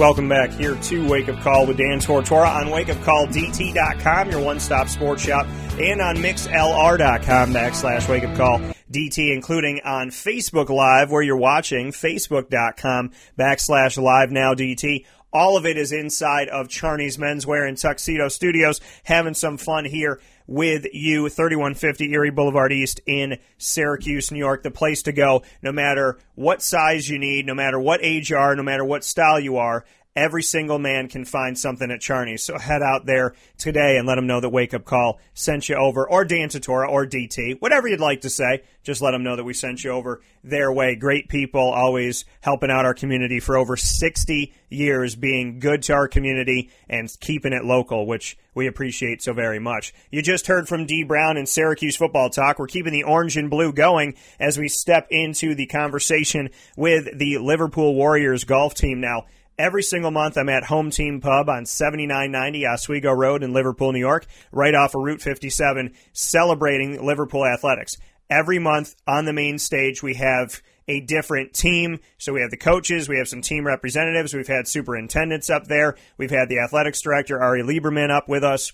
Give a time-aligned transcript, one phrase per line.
[0.00, 5.22] Welcome back here to Wake Up Call with Dan Tortora on wakeupcalldt.com, your one-stop sports
[5.22, 5.46] shop,
[5.78, 8.60] and on mixlr.com backslash Wake Up Call
[8.90, 15.04] DT, including on Facebook Live where you're watching, facebook.com backslash Live Now DT.
[15.34, 20.18] All of it is inside of Charney's Menswear and Tuxedo Studios, having some fun here
[20.50, 24.64] with you, 3150 Erie Boulevard East in Syracuse, New York.
[24.64, 28.36] The place to go, no matter what size you need, no matter what age you
[28.36, 29.84] are, no matter what style you are.
[30.16, 32.42] Every single man can find something at Charney's.
[32.42, 35.76] So head out there today and let them know that Wake Up Call sent you
[35.76, 38.64] over, or Dan Tortora, or DT, whatever you'd like to say.
[38.82, 40.96] Just let them know that we sent you over their way.
[40.96, 46.08] Great people, always helping out our community for over 60 years, being good to our
[46.08, 49.94] community and keeping it local, which we appreciate so very much.
[50.10, 52.58] You just heard from D Brown and Syracuse Football Talk.
[52.58, 57.38] We're keeping the orange and blue going as we step into the conversation with the
[57.38, 59.26] Liverpool Warriors golf team now.
[59.60, 63.98] Every single month, I'm at Home Team Pub on 7990 Oswego Road in Liverpool, New
[63.98, 67.98] York, right off of Route 57, celebrating Liverpool athletics.
[68.30, 72.00] Every month on the main stage, we have a different team.
[72.16, 75.94] So we have the coaches, we have some team representatives, we've had superintendents up there,
[76.16, 78.72] we've had the athletics director, Ari Lieberman, up with us.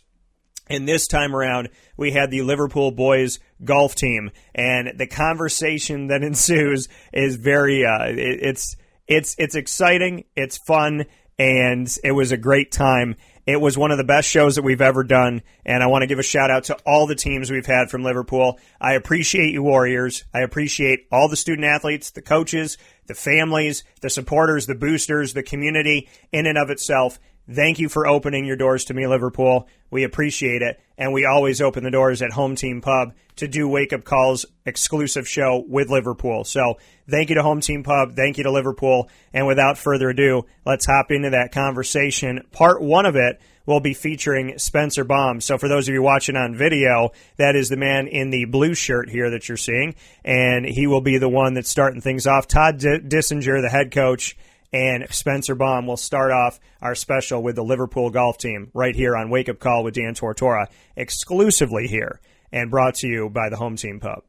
[0.68, 6.22] And this time around, we had the Liverpool boys golf team, and the conversation that
[6.22, 8.76] ensues is very, uh, it, it's,
[9.06, 11.06] it's, it's exciting, it's fun,
[11.38, 13.16] and it was a great time.
[13.46, 16.08] It was one of the best shows that we've ever done, and I want to
[16.08, 18.58] give a shout out to all the teams we've had from Liverpool.
[18.80, 20.24] I appreciate you, Warriors.
[20.34, 25.44] I appreciate all the student athletes, the coaches, the families, the supporters, the boosters, the
[25.44, 27.20] community in and of itself.
[27.50, 29.68] Thank you for opening your doors to me, Liverpool.
[29.90, 30.80] We appreciate it.
[30.98, 34.46] And we always open the doors at Home Team Pub to do Wake Up Calls
[34.64, 36.44] exclusive show with Liverpool.
[36.44, 38.16] So thank you to Home Team Pub.
[38.16, 39.08] Thank you to Liverpool.
[39.32, 42.42] And without further ado, let's hop into that conversation.
[42.50, 45.40] Part one of it will be featuring Spencer Baum.
[45.40, 48.74] So for those of you watching on video, that is the man in the blue
[48.74, 49.94] shirt here that you're seeing.
[50.24, 52.48] And he will be the one that's starting things off.
[52.48, 54.36] Todd D- Dissinger, the head coach,
[54.76, 59.16] and Spencer Baum will start off our special with the Liverpool golf team right here
[59.16, 62.20] on Wake Up Call with Dan Tortora, exclusively here
[62.52, 64.22] and brought to you by the Home Team Pub.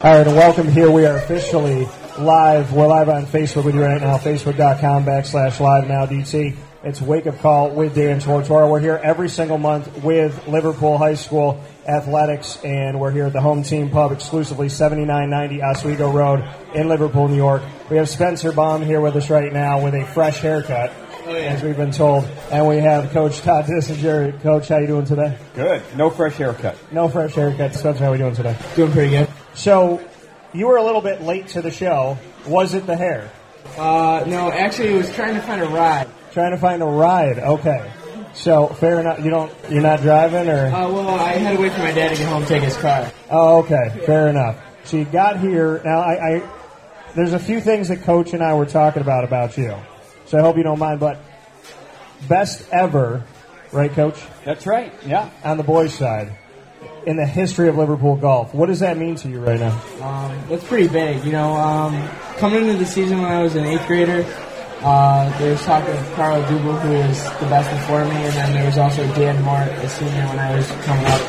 [0.00, 0.90] All right, and welcome here.
[0.90, 1.86] We are officially
[2.18, 2.72] live.
[2.72, 6.56] We're live on Facebook with you right now, facebook.com backslash live now DT.
[6.84, 8.70] It's Wake Up Call with Dan Tortora.
[8.70, 13.40] We're here every single month with Liverpool High School Athletics, and we're here at the
[13.40, 17.62] Home Team Pub exclusively, 7990 Oswego Road in Liverpool, New York.
[17.88, 20.92] We have Spencer Baum here with us right now with a fresh haircut,
[21.26, 24.38] as we've been told, and we have Coach Todd Dissinger.
[24.42, 25.38] Coach, how you doing today?
[25.54, 25.82] Good.
[25.96, 26.76] No fresh haircut.
[26.92, 27.72] No fresh haircut.
[27.74, 28.58] Spencer, how are we doing today?
[28.76, 29.30] Doing pretty good.
[29.54, 30.06] So,
[30.52, 32.18] you were a little bit late to the show.
[32.46, 33.30] Was it the hair?
[33.78, 36.08] Uh, no, actually, I was trying to find a ride.
[36.34, 37.38] Trying to find a ride.
[37.38, 37.92] Okay.
[38.32, 39.24] So fair enough.
[39.24, 39.52] You don't.
[39.70, 40.66] You're not driving, or?
[40.66, 42.76] Uh, well, I had to wait for my dad to get home and take his
[42.76, 43.12] car.
[43.30, 44.02] Oh, okay.
[44.04, 44.60] Fair enough.
[44.82, 45.80] So you got here.
[45.84, 46.50] Now, I, I
[47.14, 49.76] there's a few things that Coach and I were talking about about you.
[50.26, 50.98] So I hope you don't mind.
[50.98, 51.20] But
[52.28, 53.22] best ever,
[53.70, 54.20] right, Coach?
[54.44, 54.92] That's right.
[55.06, 55.30] Yeah.
[55.44, 56.36] On the boys' side,
[57.06, 58.52] in the history of Liverpool golf.
[58.52, 59.80] What does that mean to you right now?
[60.02, 61.24] Um, that's pretty big.
[61.24, 62.08] You know, um,
[62.38, 64.26] coming into the season when I was an eighth grader,
[64.84, 68.52] uh, there was talk of Carl Dubel, who was the best before me, and then
[68.52, 71.20] there was also Dan Mart, a senior when I was coming up,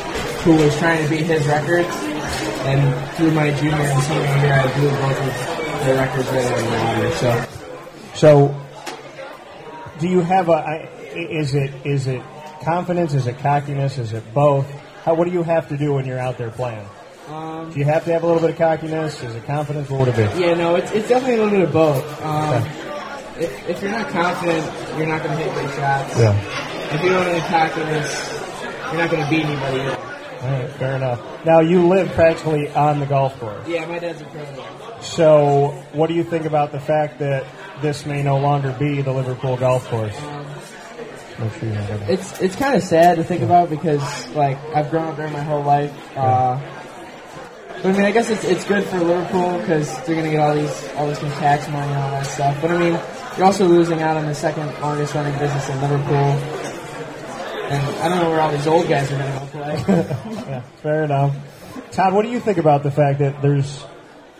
[0.44, 1.88] who was trying to beat his records.
[2.68, 6.58] And through my junior and senior year, I blew both of their records right out
[6.58, 7.16] of the water.
[7.16, 7.46] So,
[8.14, 8.60] So,
[10.00, 10.52] do you have a?
[10.52, 12.20] I- Is it is it
[12.62, 13.14] confidence?
[13.14, 13.96] Is it cockiness?
[13.96, 14.66] Is it both?
[15.04, 16.86] How, what do you have to do when you're out there playing?
[17.30, 19.22] um, Do you have to have a little bit of cockiness?
[19.22, 19.88] Is it confidence?
[19.88, 20.40] What would it be?
[20.42, 22.22] Yeah, no, it's, it's definitely a little bit of both.
[22.22, 22.62] Um,
[23.38, 24.64] if, if you're not confident,
[24.98, 26.18] you're not going to hit good shots.
[26.18, 26.94] Yeah.
[26.94, 28.32] If you don't have any cockiness,
[28.92, 29.80] you're not going to beat anybody.
[29.80, 30.16] Either.
[30.42, 31.44] All right, fair enough.
[31.44, 33.66] Now you live practically on the golf course.
[33.66, 35.02] Yeah, my dad's a pro there.
[35.02, 37.46] So, what do you think about the fact that
[37.82, 40.18] this may no longer be the Liverpool golf course?
[41.38, 42.08] Make sure you have.
[42.08, 45.42] It's it's kind of sad to think about because like I've grown up there my
[45.42, 45.92] whole life.
[46.16, 46.58] Uh,
[47.82, 50.40] but I mean, I guess it's it's good for Liverpool because they're going to get
[50.40, 52.58] all these all this new tax money and all that stuff.
[52.62, 53.00] But I mean,
[53.36, 56.14] you're also losing out on the second longest running business in Liverpool.
[57.68, 60.46] And I don't know where all these old guys are going to go play.
[60.46, 61.34] Yeah, fair enough.
[61.90, 63.84] Todd, what do you think about the fact that there's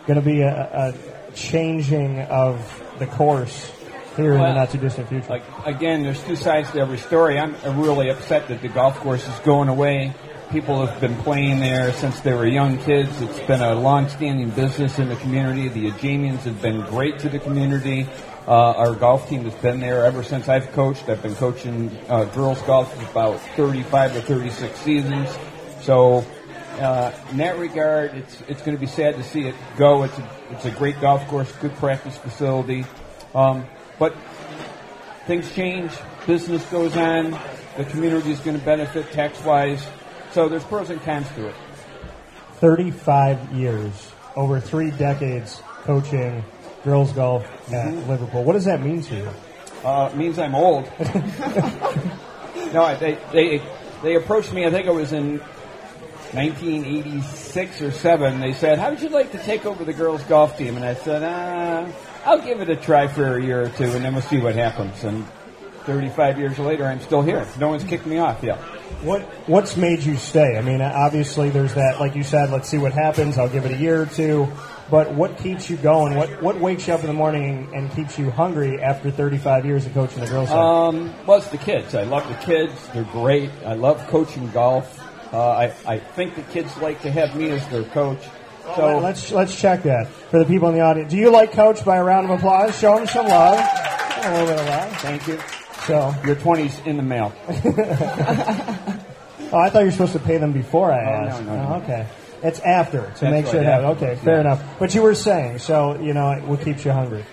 [0.07, 0.95] going to be a,
[1.29, 3.73] a changing of the course
[4.17, 5.29] here in the Well, not too distant future?
[5.29, 7.39] Like again, there's two sides to every story.
[7.39, 10.15] I'm really upset that the golf course is going away.
[10.51, 13.21] People have been playing there since they were young kids.
[13.21, 15.69] It's been a long-standing business in the community.
[15.69, 18.07] The Ajamians have been great to the community.
[18.47, 21.09] Uh, our golf team has been there ever since I've coached.
[21.09, 25.37] I've been coaching uh, girls golf for about 35 to 36 seasons.
[25.81, 26.25] So,
[26.79, 30.05] uh, in that regard, it's it's going to be sad to see it go.
[30.05, 32.85] It's a, it's a great golf course, good practice facility,
[33.35, 33.67] um,
[33.99, 34.15] but
[35.27, 35.91] things change,
[36.25, 37.37] business goes on,
[37.77, 39.85] the community is going to benefit tax wise.
[40.31, 41.55] So there's pros and cons to it.
[42.55, 46.45] 35 years, over three decades coaching
[46.87, 47.51] girls golf at
[47.89, 48.09] Mm-hmm.
[48.09, 48.45] Liverpool.
[48.45, 49.29] What does that mean to you?
[49.85, 50.85] Uh, it means I'm old.
[52.73, 53.63] no, I- they, they
[54.03, 54.65] they approached me.
[54.65, 55.39] I think it was in
[56.33, 58.41] 1986 or seven.
[58.41, 60.95] They said, "How would you like to take over the girls golf team?" And I
[60.95, 61.91] said, uh,
[62.25, 64.55] "I'll give it a try for a year or two, and then we'll see what
[64.55, 65.27] happens." And
[65.85, 67.47] 35 years later, I'm still here.
[67.59, 68.59] No one's kicked me off yet.
[69.03, 70.57] What What's made you stay?
[70.57, 73.39] I mean, obviously, there's that, like you said, let's see what happens.
[73.39, 74.49] I'll give it a year or two.
[74.91, 76.15] But what keeps you going?
[76.15, 79.85] What What wakes you up in the morning and keeps you hungry after 35 years
[79.87, 80.51] of coaching the girls?
[80.51, 81.95] Um, well, it's the kids.
[81.95, 82.73] I love the kids.
[82.95, 83.51] They're great.
[83.65, 85.03] I love coaching golf.
[85.33, 88.23] Uh, I, I think the kids like to have me as their coach.
[88.77, 91.11] So let's let's check that for the people in the audience.
[91.11, 91.85] Do you like Coach?
[91.85, 93.59] By a round of applause, show him some love.
[93.59, 94.97] A little bit of love.
[94.99, 95.39] thank you.
[95.87, 97.33] So, Your 20's in the mail.
[99.53, 101.43] oh, I thought you were supposed to pay them before I Oh, no, asked.
[101.45, 101.69] no, no.
[101.75, 102.07] Oh, okay,
[102.43, 104.03] it's after to That's make sure it happens.
[104.03, 104.41] Okay, fair Yeah.
[104.41, 104.79] enough.
[104.79, 107.25] But you were saying, so you know, what keeps you hungry?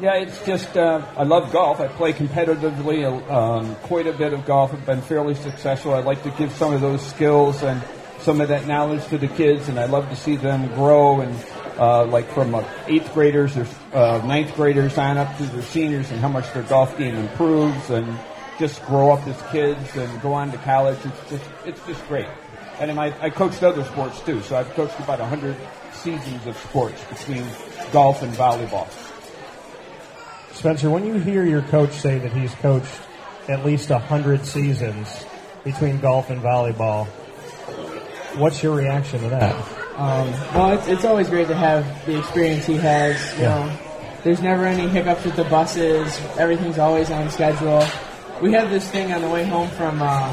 [0.00, 1.80] Yeah, it's just uh, I love golf.
[1.80, 4.72] I play competitively um, quite a bit of golf.
[4.72, 5.92] I've been fairly successful.
[5.94, 7.82] I like to give some of those skills and
[8.20, 11.20] some of that knowledge to the kids, and I love to see them grow.
[11.20, 11.34] And
[11.78, 16.10] uh, like from uh, eighth graders or uh, ninth graders on up to their seniors,
[16.12, 18.18] and how much their golf game improves, and
[18.58, 20.98] just grow up as kids and go on to college.
[21.04, 22.26] It's just it's just great.
[22.80, 25.56] And I, I coached other sports too, so I've coached about hundred
[25.92, 27.44] seasons of sports between
[27.92, 28.86] golf and volleyball.
[30.52, 33.00] Spencer, when you hear your coach say that he's coached
[33.48, 35.24] at least a hundred seasons
[35.64, 37.06] between golf and volleyball,
[38.36, 39.54] what's your reaction to that?
[39.96, 43.16] Um, well, it's, it's always great to have the experience he has.
[43.36, 43.66] You Yeah.
[43.66, 43.78] know,
[44.22, 46.16] there's never any hiccups with the buses.
[46.38, 47.84] Everything's always on schedule.
[48.40, 50.32] We have this thing on the way home from uh,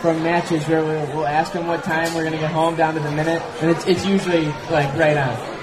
[0.00, 3.00] from matches where we'll, we'll ask him what time we're gonna get home down to
[3.00, 5.58] the minute, and it's it's usually like right on.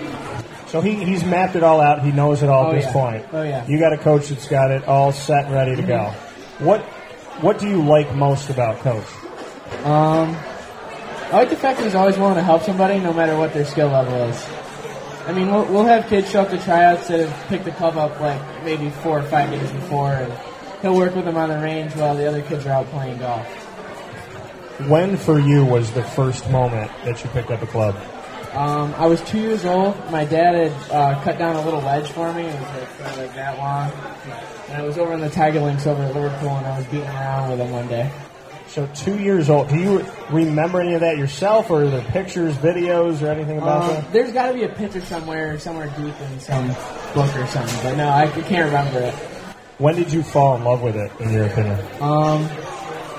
[0.68, 2.02] So he, he's mapped it all out.
[2.04, 2.92] He knows it all Oh, at this yeah.
[2.94, 3.26] point.
[3.32, 3.66] Oh, yeah.
[3.66, 6.10] You got a coach that's got it all set and ready to go.
[6.60, 6.82] What
[7.42, 9.06] What do you like most about coach?
[9.86, 13.54] Um, I like the fact that he's always willing to help somebody, no matter what
[13.54, 14.46] their skill level is.
[15.28, 17.98] I mean, we'll, we'll have kids show up to tryouts that have picked the club
[17.98, 20.32] up like maybe four or five days before, and
[20.82, 23.65] he'll work with them on the range while the other kids are out playing golf.
[24.88, 27.96] When for you was the first moment that you picked up a club?
[28.54, 29.96] Um, I was two years old.
[30.12, 32.44] My dad had uh, cut down a little ledge for me.
[32.44, 33.92] It was like, kinda like that long.
[34.70, 37.08] And I was over in the Tiger Links over at Liverpool, and I was beating
[37.08, 38.12] around with him one day.
[38.68, 39.70] So two years old.
[39.70, 43.84] Do you remember any of that yourself, or are there pictures, videos, or anything about
[43.84, 44.12] Um, that?
[44.14, 46.68] there's got to be a picture somewhere, somewhere deep in some
[47.14, 47.80] book or something.
[47.84, 49.14] But no, I can't remember it.
[49.78, 51.78] When did you fall in love with it, in your opinion?
[52.02, 52.50] Um,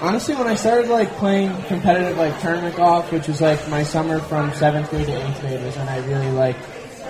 [0.00, 4.20] honestly, when I started like playing competitive like tournament golf, which was like my summer
[4.20, 6.56] from seventh grade to eighth grade, was when I really like.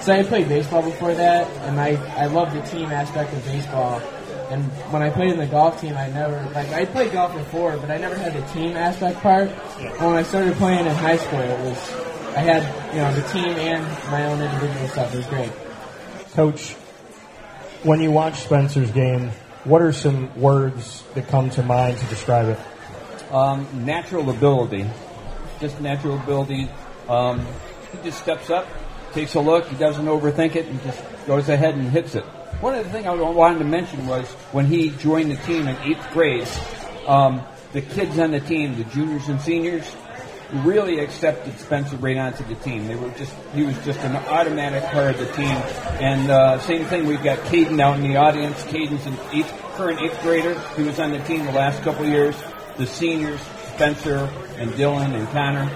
[0.00, 3.44] So I had played baseball before that, and I I loved the team aspect of
[3.44, 4.00] baseball.
[4.50, 4.62] And
[4.92, 7.90] when I played in the golf team, I never like I played golf before, but
[7.90, 9.48] I never had the team aspect part.
[9.78, 11.90] And when I started playing in high school, it was
[12.36, 15.12] I had you know the team and my own individual stuff.
[15.14, 15.52] It was great.
[16.34, 16.74] Coach,
[17.82, 19.30] when you watch Spencer's game,
[19.64, 22.58] what are some words that come to mind to describe it?
[23.30, 24.86] Um, natural ability,
[25.60, 26.68] just natural ability.
[27.08, 27.44] Um,
[27.90, 28.66] he just steps up,
[29.12, 29.66] takes a look.
[29.66, 32.24] He doesn't overthink it, and just goes ahead and hits it.
[32.60, 35.76] One of the things I wanted to mention was when he joined the team in
[35.82, 36.48] eighth grade,
[37.06, 37.42] um,
[37.72, 39.84] the kids on the team, the juniors and seniors,
[40.52, 42.86] really accepted Spencer right onto the team.
[42.86, 45.56] They were just he was just an automatic part of the team.
[46.00, 48.62] And uh, same thing, we've got Caden out in the audience.
[48.64, 50.58] Caden's an eighth, current eighth grader.
[50.76, 52.36] He was on the team the last couple years.
[52.78, 53.40] The seniors,
[53.74, 55.70] Spencer and Dylan and Connor,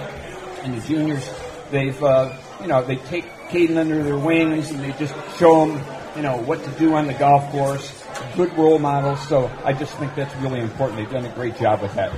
[0.63, 1.29] and the juniors,
[1.71, 5.83] they've uh, you know they take Caden under their wings and they just show him
[6.17, 8.05] you know what to do on the golf course.
[8.37, 9.27] Good role models.
[9.29, 10.99] So I just think that's really important.
[10.99, 12.13] They've done a great job with that.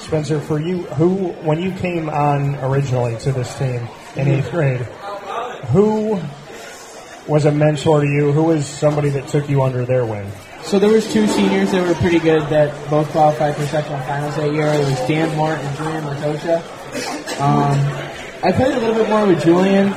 [0.00, 4.80] Spencer, for you, who when you came on originally to this team in eighth grade,
[5.72, 6.20] who
[7.26, 8.32] was a mentor to you?
[8.32, 10.30] Who was somebody that took you under their wing?
[10.62, 14.36] So there was two seniors that were pretty good that both qualified for sectional finals
[14.36, 14.66] that year.
[14.66, 16.58] It was Dan Mort and Julian Matosha.
[17.40, 17.78] Um,
[18.42, 19.88] I played a little bit more with Julian.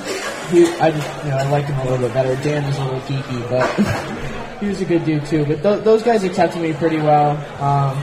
[0.52, 2.36] He, I just, you know, I liked him a little bit better.
[2.44, 5.46] Dan was a little geeky, but he was a good dude too.
[5.46, 7.32] But th- those guys accepted me pretty well.
[7.62, 7.98] Um,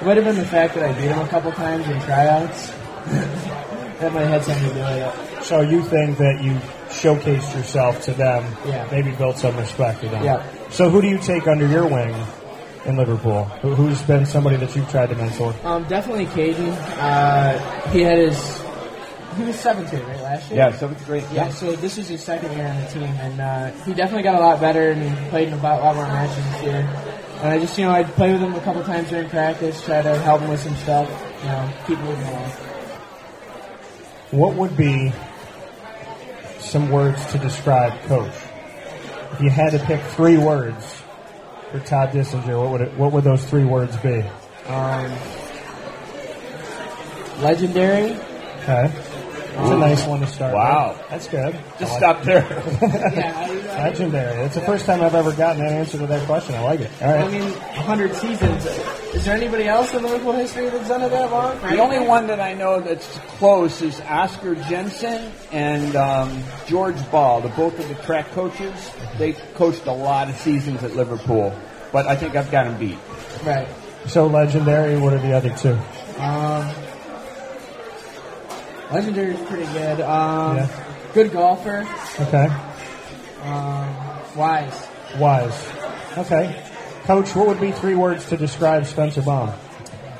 [0.00, 2.70] it might have been the fact that I beat him a couple times in tryouts.
[2.70, 5.44] that might have had something to do with it.
[5.44, 6.52] So you think that you
[6.88, 8.88] showcased yourself to them, yeah.
[8.90, 10.24] maybe built some respect for them.
[10.24, 10.46] Yeah.
[10.72, 12.14] So who do you take under your wing
[12.86, 13.44] in Liverpool?
[13.44, 15.54] Who, has been somebody that you've tried to mentor?
[15.64, 16.72] Um, definitely Caden.
[16.96, 18.62] Uh, he had his
[19.36, 20.58] he was seventh grade, right, last year?
[20.58, 21.24] Yeah, seventh grade.
[21.32, 24.34] Yeah, so this is his second year on the team, and uh, he definitely got
[24.34, 26.80] a lot better and he played in a lot, lot more matches this year.
[27.42, 30.00] And I just, you know, I'd play with him a couple times during practice, try
[30.00, 31.08] to help him with some stuff,
[31.42, 32.50] you know, keep moving along.
[34.30, 35.12] What would be
[36.60, 38.32] some words to describe Coach?
[39.42, 41.02] You had to pick three words
[41.72, 44.22] for Todd Dissinger, what would it, what would those three words be?
[44.68, 45.12] Um,
[47.40, 48.12] legendary.
[48.60, 49.01] Okay.
[49.54, 50.54] That's a nice one to start.
[50.54, 51.08] Wow, with.
[51.10, 51.54] that's good.
[51.78, 52.42] Just like stop there.
[53.14, 53.46] yeah,
[53.84, 54.42] legendary.
[54.44, 56.54] It's the first time I've ever gotten that answer to that question.
[56.54, 56.90] I like it.
[57.00, 57.24] All right.
[57.24, 58.66] I mean, 100 seasons.
[59.14, 61.60] Is there anybody else in Liverpool history that's done it that long?
[61.60, 63.06] The only one that I know that's
[63.38, 67.42] close is Oscar Jensen and um, George Ball.
[67.42, 68.90] The both of the track coaches.
[69.18, 71.54] They coached a lot of seasons at Liverpool,
[71.92, 72.98] but I think I've got them beat.
[73.44, 73.68] Right.
[74.06, 74.98] So legendary.
[74.98, 75.78] What are the other two?
[76.20, 76.74] Um,
[78.92, 80.00] legendary is pretty good.
[80.00, 81.10] Um, yeah.
[81.14, 81.86] Good golfer.
[82.20, 82.48] Okay.
[83.42, 84.88] Um, wise.
[85.18, 85.68] Wise.
[86.18, 86.62] Okay.
[87.04, 89.52] Coach, what would be three words to describe Spencer Baum?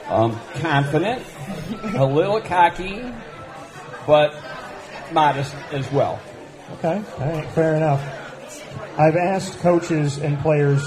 [0.08, 1.24] Um, confident,
[1.94, 3.02] a little cocky,
[4.06, 4.34] but
[5.12, 6.20] modest as well.
[6.72, 7.02] Okay,
[7.54, 8.00] fair enough.
[8.98, 10.86] I've asked coaches and players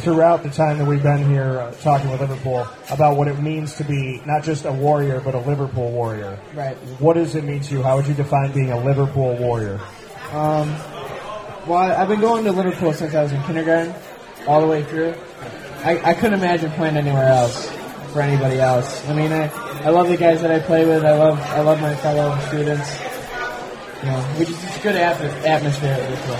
[0.00, 3.74] throughout the time that we've been here uh, talking with Liverpool about what it means
[3.76, 6.38] to be not just a warrior, but a Liverpool warrior.
[6.54, 6.76] Right.
[6.98, 7.82] What does it mean to you?
[7.82, 9.80] How would you define being a Liverpool warrior?
[10.32, 10.70] Um,
[11.66, 13.94] well, I've been going to Liverpool since I was in kindergarten
[14.46, 15.14] all the way through.
[15.84, 17.70] I, I couldn't imagine playing anywhere else
[18.12, 19.06] for anybody else.
[19.08, 19.48] I mean, I,
[19.84, 21.04] I love the guys that I play with.
[21.04, 23.00] I love I love my fellow students.
[24.00, 26.36] You know, which is just a good atmosphere at Liverpool.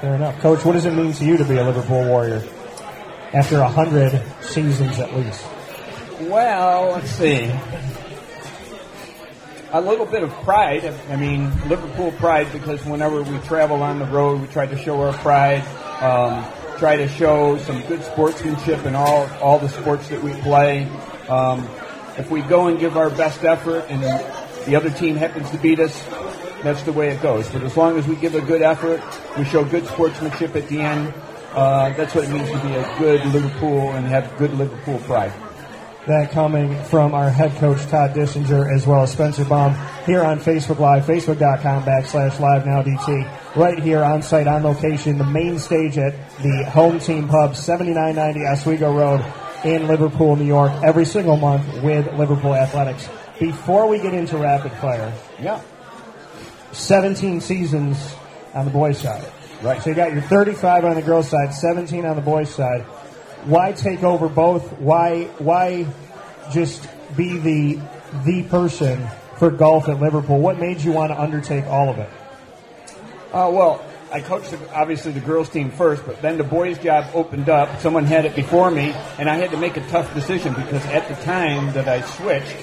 [0.00, 0.64] Fair enough, Coach.
[0.64, 2.42] What does it mean to you to be a Liverpool Warrior
[3.32, 5.44] after a hundred seasons at least?
[6.20, 7.50] Well, let's see.
[9.72, 10.84] A little bit of pride.
[11.08, 15.00] I mean, Liverpool pride because whenever we travel on the road, we try to show
[15.00, 15.64] our pride.
[16.02, 16.44] Um,
[16.78, 20.86] try to show some good sportsmanship in all all the sports that we play.
[21.28, 21.68] Um,
[22.18, 24.02] if we go and give our best effort and
[24.66, 26.04] the other team happens to beat us,
[26.62, 27.48] that's the way it goes.
[27.48, 29.02] But as long as we give a good effort,
[29.38, 31.14] we show good sportsmanship at the end.
[31.54, 35.32] Uh, that's what it means to be a good Liverpool and have good Liverpool pride.
[36.06, 40.40] That coming from our head coach Todd Dissinger as well as Spencer Baum here on
[40.40, 45.58] Facebook Live, facebook.com backslash live now DT right here on site, on location, the main
[45.58, 49.24] stage at the home team pub, 7990 Oswego Road
[49.64, 53.08] in Liverpool, New York, every single month with Liverpool Athletics.
[53.38, 55.60] Before we get into rapid fire, yeah,
[56.72, 58.14] 17 seasons
[58.54, 59.24] on the boys' side.
[59.62, 59.80] Right.
[59.80, 62.82] So you got your 35 on the girls' side, 17 on the boys' side.
[63.44, 64.72] Why take over both?
[64.80, 65.86] Why why
[66.50, 67.80] just be the
[68.24, 70.38] the person for golf at Liverpool?
[70.40, 72.10] What made you want to undertake all of it?
[73.32, 77.06] Uh, well, I coached the, obviously the girls team first, but then the boys job
[77.14, 77.80] opened up.
[77.80, 81.06] Someone had it before me, and I had to make a tough decision because at
[81.06, 82.56] the time that I switched,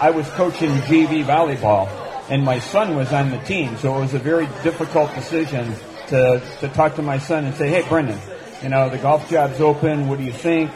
[0.00, 1.88] I was coaching JV volleyball,
[2.30, 5.74] and my son was on the team, so it was a very difficult decision
[6.08, 8.18] to to talk to my son and say, "Hey, Brendan,
[8.62, 10.08] you know the golf job's open.
[10.08, 10.70] What do you think?"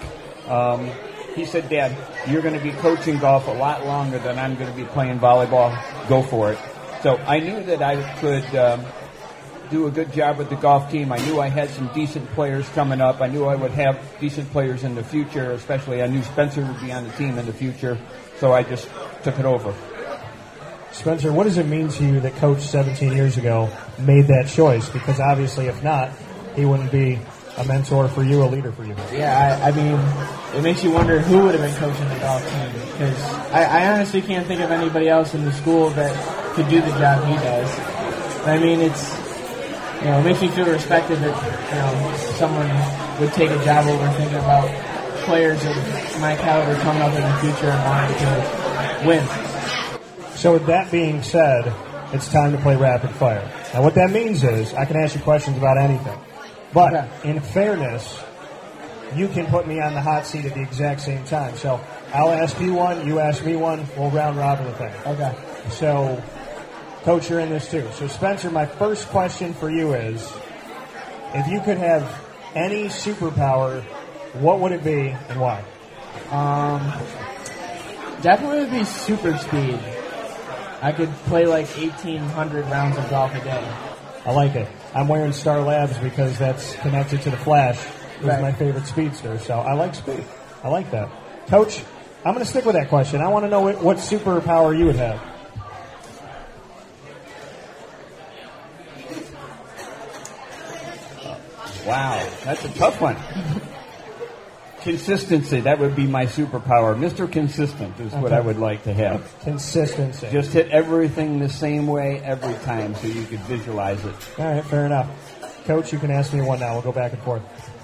[0.46, 0.90] Um,
[1.34, 1.96] he said, "Dad,
[2.28, 5.18] you're going to be coaching golf a lot longer than I'm going to be playing
[5.20, 5.76] volleyball.
[6.08, 6.58] Go for it."
[7.02, 8.54] So I knew that I could.
[8.54, 8.84] Um,
[9.70, 11.12] do a good job with the golf team.
[11.12, 13.20] I knew I had some decent players coming up.
[13.20, 16.80] I knew I would have decent players in the future, especially I knew Spencer would
[16.80, 17.98] be on the team in the future.
[18.38, 18.88] So I just
[19.22, 19.74] took it over.
[20.92, 24.88] Spencer, what does it mean to you that Coach 17 years ago made that choice?
[24.88, 26.10] Because obviously, if not,
[26.56, 27.18] he wouldn't be
[27.56, 28.94] a mentor for you, a leader for you.
[29.12, 29.98] Yeah, I, I mean,
[30.56, 32.72] it makes you wonder who would have been coaching the golf team.
[32.92, 36.14] Because I, I honestly can't think of anybody else in the school that
[36.54, 37.78] could do the job he does.
[38.46, 39.28] I mean, it's
[39.98, 42.70] you know, it makes me feel respected that, you know, someone
[43.18, 44.70] would take a job over thinking about
[45.24, 45.74] players of
[46.20, 49.47] my caliber coming up in the future and wanting to win.
[50.38, 51.74] So with that being said,
[52.12, 53.42] it's time to play rapid fire.
[53.74, 56.16] Now what that means is I can ask you questions about anything.
[56.72, 57.30] But Okay.
[57.30, 58.20] in fairness,
[59.16, 61.56] you can put me on the hot seat at the exact same time.
[61.56, 61.80] So
[62.14, 64.92] I'll ask you one, you ask me one, we'll round robin the thing.
[65.06, 65.34] Okay.
[65.70, 66.22] So,
[67.02, 67.88] Coach, you're in this too.
[67.94, 70.22] So, Spencer, my first question for you is
[71.34, 72.04] if you could have
[72.54, 73.82] any superpower,
[74.34, 75.64] what would it be and why?
[76.30, 76.80] Um,
[78.22, 79.80] definitely would be super speed.
[80.80, 83.68] I could play like 1,800 rounds of golf a day.
[84.24, 84.68] I like it.
[84.94, 87.78] I'm wearing Star Labs because that's connected to the Flash,
[88.18, 88.40] who's Right.
[88.40, 89.38] my favorite speedster.
[89.38, 90.24] So, I like speed.
[90.62, 91.08] I like that.
[91.48, 91.82] Coach,
[92.24, 93.20] I'm going to stick with that question.
[93.20, 95.20] I want to know what, what superpower you would have.
[101.86, 103.16] Wow, that's a tough one.
[104.82, 106.96] Consistency, that would be my superpower.
[106.96, 107.30] Mr.
[107.30, 109.40] Consistent is what I would like to have.
[109.42, 110.28] Consistency.
[110.30, 114.14] Just hit everything the same way every time so you could visualize it.
[114.38, 115.08] All right, fair enough.
[115.64, 116.74] Coach, you can ask me one now.
[116.74, 117.42] We'll go back and forth.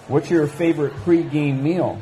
[0.09, 2.01] What's your favorite pregame meal?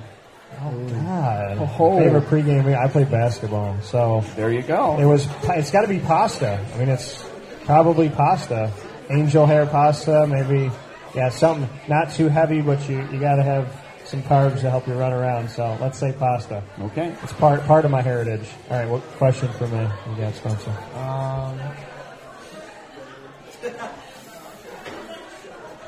[0.60, 1.58] Oh God.
[1.78, 1.98] Oh.
[1.98, 2.76] Favorite pregame meal?
[2.76, 4.98] I played basketball, so There you go.
[5.00, 5.26] It was.
[5.44, 6.64] It's got to be pasta.
[6.74, 7.24] I mean, it's
[7.64, 8.70] probably pasta.
[9.10, 10.70] Angel hair pasta, maybe.
[11.14, 13.81] Yeah, something not too heavy, but you you got to have
[14.12, 15.48] some carbs to help you run around.
[15.48, 16.62] So let's say pasta.
[16.82, 17.16] Okay.
[17.22, 18.46] It's part part of my heritage.
[18.68, 19.88] All right, what question for me?
[20.10, 20.70] You got Spencer.
[20.70, 21.58] Um,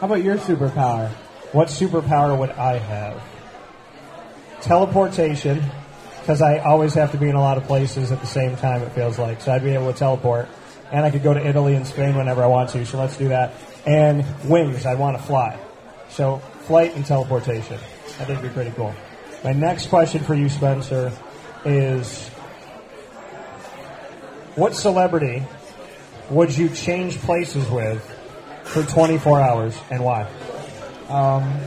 [0.01, 1.11] how about your superpower?
[1.53, 3.23] What superpower would I have?
[4.63, 5.63] Teleportation,
[6.21, 8.81] because I always have to be in a lot of places at the same time,
[8.81, 9.43] it feels like.
[9.43, 10.49] So I'd be able to teleport.
[10.91, 13.29] And I could go to Italy and Spain whenever I want to, so let's do
[13.29, 13.53] that.
[13.85, 15.59] And wings, I want to fly.
[16.09, 17.75] So flight and teleportation.
[17.75, 18.95] I think would be pretty cool.
[19.43, 21.13] My next question for you, Spencer,
[21.65, 22.29] is
[24.57, 25.43] what celebrity
[26.31, 28.03] would you change places with
[28.65, 30.23] for 24 hours and why?
[31.09, 31.61] Um,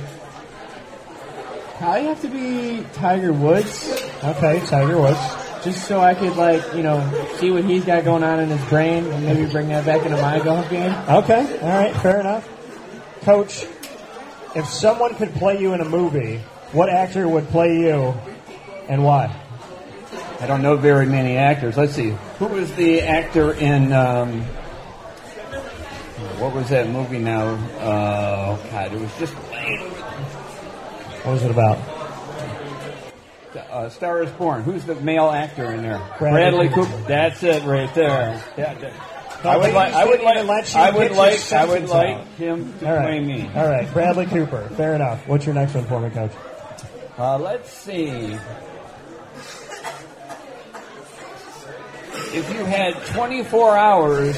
[1.78, 3.88] probably have to be Tiger Woods,
[4.24, 5.20] Okay, Tiger Woods.
[5.64, 7.00] just so I could like you know
[7.38, 10.20] see what he's got going on in his brain and maybe bring that back into
[10.20, 10.92] my golf game.
[11.08, 12.50] Okay, all right, fair enough.
[13.22, 13.66] Coach,
[14.56, 16.38] if someone could play you in a movie,
[16.72, 18.14] what actor would play you
[18.90, 19.36] and why?
[20.40, 21.78] I don't know very many actors.
[21.78, 22.16] Let's see.
[22.40, 24.42] Who was the actor in, um,
[26.40, 27.48] what was that movie now?
[27.80, 29.34] Uh, oh, God, it was just
[31.24, 31.78] What was it about?
[33.72, 34.64] uh, Star is Born.
[34.64, 36.02] Who's the male actor in there?
[36.20, 36.90] Bradley Cooper.
[36.92, 37.04] Cooper.
[37.08, 38.44] That's it right there.
[38.58, 38.74] Yeah,
[39.44, 39.94] I would like.
[39.94, 40.46] I would like.
[40.46, 41.54] let you I would like.
[41.54, 43.04] I would like him to All right.
[43.04, 43.50] play me.
[43.56, 44.68] All right, Bradley Cooper.
[44.76, 45.28] Fair enough.
[45.28, 46.32] What's your next one for me, Coach?
[47.18, 48.38] Uh, let's see.
[52.30, 54.38] If you had 24 hours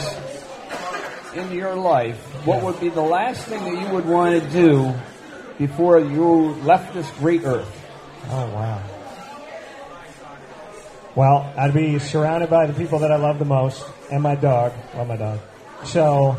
[1.36, 4.94] in your life, what would be the last thing that you would want to do
[5.58, 7.70] before you left this great earth?
[8.30, 8.82] Oh wow.
[11.16, 14.74] Well, I'd be surrounded by the people that I love the most and my dog.
[14.96, 15.40] Love my dog.
[15.86, 16.38] So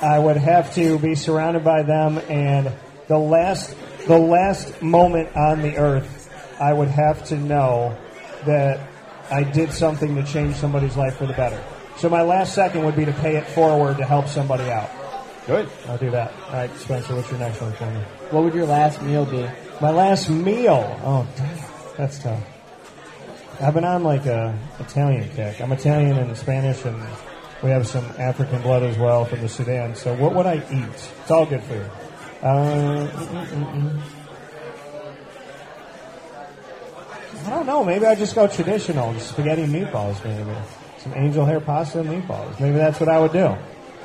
[0.00, 2.72] I would have to be surrounded by them and
[3.08, 3.74] the last
[4.06, 7.96] the last moment on the earth I would have to know
[8.46, 8.88] that
[9.30, 11.62] I did something to change somebody's life for the better.
[11.96, 14.90] So my last second would be to pay it forward to help somebody out.
[15.46, 15.68] Good.
[15.88, 16.32] I'll do that.
[16.46, 18.00] All right, Spencer, what's your next one for me?
[18.30, 19.48] What would your last meal be?
[19.80, 21.00] My last meal.
[21.02, 21.58] Oh, damn.
[21.96, 22.57] That's tough.
[23.60, 25.60] I've been on like a Italian kick.
[25.60, 27.02] I'm Italian and Spanish, and
[27.62, 29.96] we have some African blood as well from the Sudan.
[29.96, 31.10] So, what would I eat?
[31.22, 31.90] It's all good food.
[32.40, 33.08] Uh.
[37.46, 37.82] I don't know.
[37.82, 40.56] Maybe I just go traditional, just spaghetti and meatballs, maybe
[40.98, 42.60] some angel hair pasta and meatballs.
[42.60, 43.56] Maybe that's what I would do.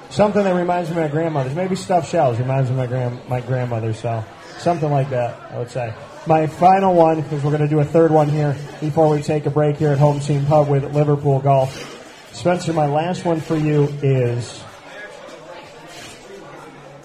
[0.10, 1.54] Something that reminds me of my grandmother's.
[1.54, 3.94] Maybe stuffed shells reminds me of my grand my grandmother.
[3.94, 4.24] So
[4.58, 5.94] something like that, I would say.
[6.26, 9.46] My final one, because we're going to do a third one here before we take
[9.46, 12.32] a break here at Home Team Pub with Liverpool Golf.
[12.32, 14.64] Spencer, my last one for you is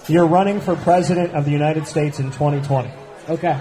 [0.07, 2.89] you're running for president of the United States in 2020.
[3.27, 3.59] Okay.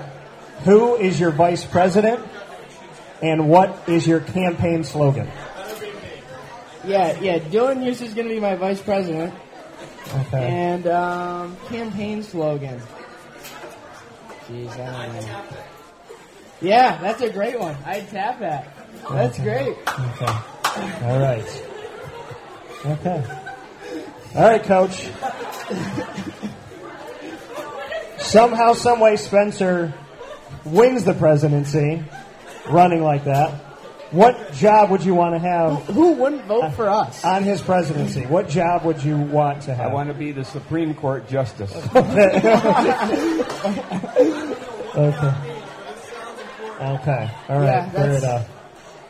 [0.63, 2.25] Who is your vice president,
[3.21, 5.29] and what is your campaign slogan?
[6.85, 7.41] Yeah, yeah.
[7.41, 9.35] Dylan Hughes is going to be my vice president.
[10.15, 10.47] Okay.
[10.47, 12.81] And um, campaign slogan.
[14.49, 15.45] Jeez, I don't know.
[16.61, 17.77] Yeah, that's a great one.
[17.85, 18.75] I'd tap that.
[19.11, 19.77] That's great.
[19.87, 20.39] Okay.
[21.03, 21.63] All right.
[22.87, 23.25] Okay.
[24.35, 25.09] All right, Coach.
[28.19, 29.93] Somehow, some way, Spencer
[30.65, 32.03] wins the presidency,
[32.71, 33.55] running like that,
[34.11, 37.23] what job would you want to have Who wouldn't vote for us?
[37.25, 38.25] on his presidency?
[38.27, 39.91] What job would you want to have?
[39.91, 41.73] I want to be the Supreme Court Justice.
[44.99, 45.35] Okay.
[46.81, 47.31] Okay.
[47.49, 47.65] All right.
[47.67, 48.49] Yeah, Fair enough.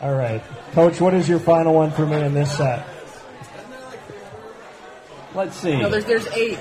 [0.00, 1.00] All right, Coach.
[1.00, 2.86] What is your final one for me in this set?
[5.34, 5.76] Let's see.
[5.80, 6.58] No, there's there's eight.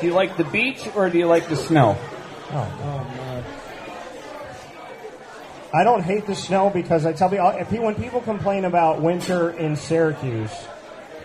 [0.00, 1.96] Do you like the beach or do you like the snow?
[2.52, 3.06] Oh,
[5.76, 9.50] I don't hate the snow because I tell people if when people complain about winter
[9.50, 10.50] in Syracuse,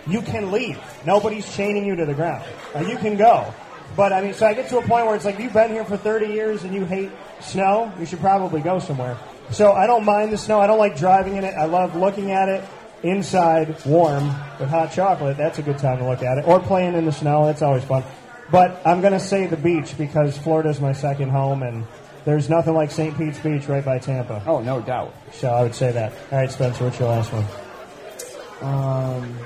[0.06, 0.78] you can leave.
[1.06, 2.44] Nobody's chaining you to the ground.
[2.86, 3.54] You can go.
[3.96, 5.86] But I mean, so I get to a point where it's like you've been here
[5.86, 7.94] for 30 years and you hate snow.
[7.98, 9.18] You should probably go somewhere.
[9.52, 10.60] So I don't mind the snow.
[10.60, 11.54] I don't like driving in it.
[11.54, 12.62] I love looking at it
[13.04, 14.26] inside, warm
[14.60, 15.38] with hot chocolate.
[15.38, 16.46] That's a good time to look at it.
[16.46, 17.46] Or playing in the snow.
[17.46, 18.04] That's always fun.
[18.52, 21.86] But I'm going to say the beach because Florida's my second home and
[22.26, 23.18] there's nothing like St.
[23.18, 24.44] Pete's Beach right by Tampa.
[24.46, 25.14] Oh, no doubt.
[25.34, 26.14] So I would say that.
[26.32, 27.46] All right, Spencer, what's your last one?
[28.62, 29.38] Um,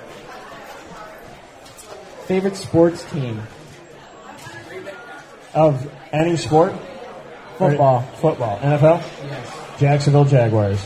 [2.26, 3.42] favorite sports team?
[5.54, 6.74] Of any sport?
[7.58, 8.00] Football.
[8.00, 8.58] Or- football.
[8.60, 9.02] NFL?
[9.24, 9.80] Yes.
[9.80, 10.86] Jacksonville Jaguars.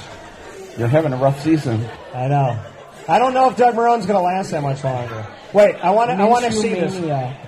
[0.77, 1.83] You're having a rough season.
[2.13, 2.59] I know.
[3.09, 5.25] I don't know if Doug Marrone's going to last that much longer.
[5.51, 6.15] Wait, I want to.
[6.15, 6.93] I want to see this.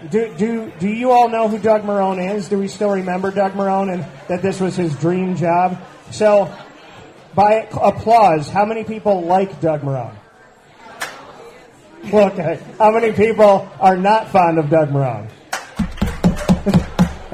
[0.10, 2.50] Do do do you all know who Doug Marrone is?
[2.50, 5.80] Do we still remember Doug Marrone and that this was his dream job?
[6.10, 6.52] So,
[7.36, 10.16] by applause, how many people like Doug Marrone?
[12.12, 15.30] Okay, how many people are not fond of Doug Marrone?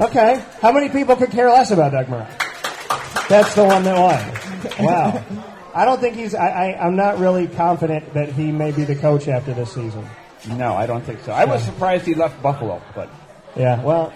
[0.00, 3.28] okay, how many people could care less about Doug Marrone?
[3.30, 4.86] That's the one that won.
[4.86, 5.44] Wow.
[5.78, 6.34] I don't think he's.
[6.34, 10.04] I, I, I'm not really confident that he may be the coach after this season.
[10.56, 11.30] No, I don't think so.
[11.30, 13.08] I was surprised he left Buffalo, but
[13.54, 14.12] Yeah, well,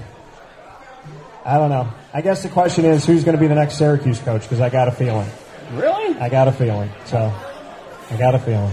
[1.44, 1.88] I don't know.
[2.12, 4.70] I guess the question is who's going to be the next Syracuse coach because I
[4.70, 5.28] got a feeling.
[5.74, 6.18] really?
[6.18, 6.90] I got a feeling.
[7.04, 7.32] So,
[8.10, 8.72] I got a feeling.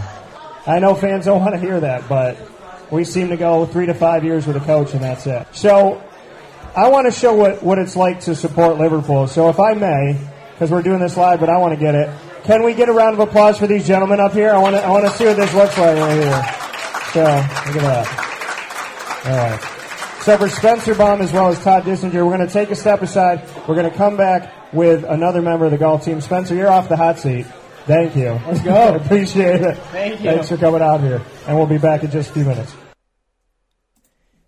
[0.65, 2.37] I know fans don't want to hear that, but
[2.89, 5.47] we seem to go three to five years with a coach and that's it.
[5.51, 6.03] So,
[6.75, 9.27] I want to show what, what it's like to support Liverpool.
[9.27, 10.19] So, if I may,
[10.53, 12.09] because we're doing this live, but I want to get it.
[12.43, 14.49] Can we get a round of applause for these gentlemen up here?
[14.49, 16.55] I want to, I want to see what this looks like right here.
[17.13, 18.29] So, look at that.
[19.25, 19.75] All right.
[20.21, 23.01] So for Spencer Baum as well as Todd Dissinger, we're going to take a step
[23.01, 23.41] aside.
[23.67, 26.21] We're going to come back with another member of the golf team.
[26.21, 27.45] Spencer, you're off the hot seat.
[27.85, 28.39] Thank you.
[28.45, 28.95] Let's go.
[29.03, 29.77] Appreciate it.
[29.77, 30.29] Thank you.
[30.29, 31.21] Thanks for coming out here.
[31.47, 32.75] And we'll be back in just a few minutes.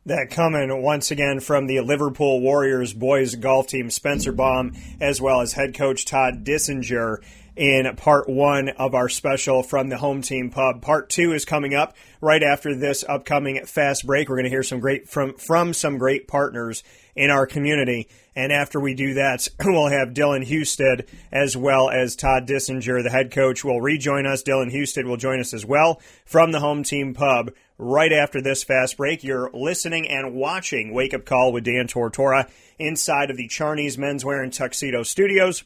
[0.06, 5.42] That coming once again from the Liverpool Warriors boys golf team, Spencer Baum, as well
[5.42, 7.24] as head coach Todd Dissinger
[7.56, 10.82] in part one of our special from the home team pub.
[10.82, 14.30] Part two is coming up right after this upcoming fast break.
[14.30, 16.84] We're going to hear some great from, from some great partners
[17.16, 18.08] in our community.
[18.36, 23.10] And after we do that, we'll have Dylan Husted as well as Todd Dissinger, the
[23.10, 24.44] head coach, will rejoin us.
[24.44, 28.64] Dylan Husted will join us as well from the home team pub right after this
[28.64, 29.24] fast break.
[29.24, 34.42] You're listening and watching Wake Up Call with Dan Tortora inside of the Charney's Menswear
[34.42, 35.64] and Tuxedo Studios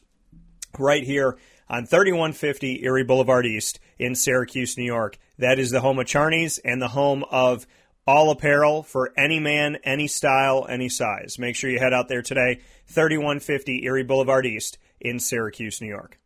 [0.78, 5.18] right here on 3150 Erie Boulevard East in Syracuse, New York.
[5.38, 7.66] That is the home of Charney's and the home of
[8.06, 11.38] all apparel for any man, any style, any size.
[11.38, 16.18] Make sure you head out there today, 3150 Erie Boulevard East in Syracuse, New York.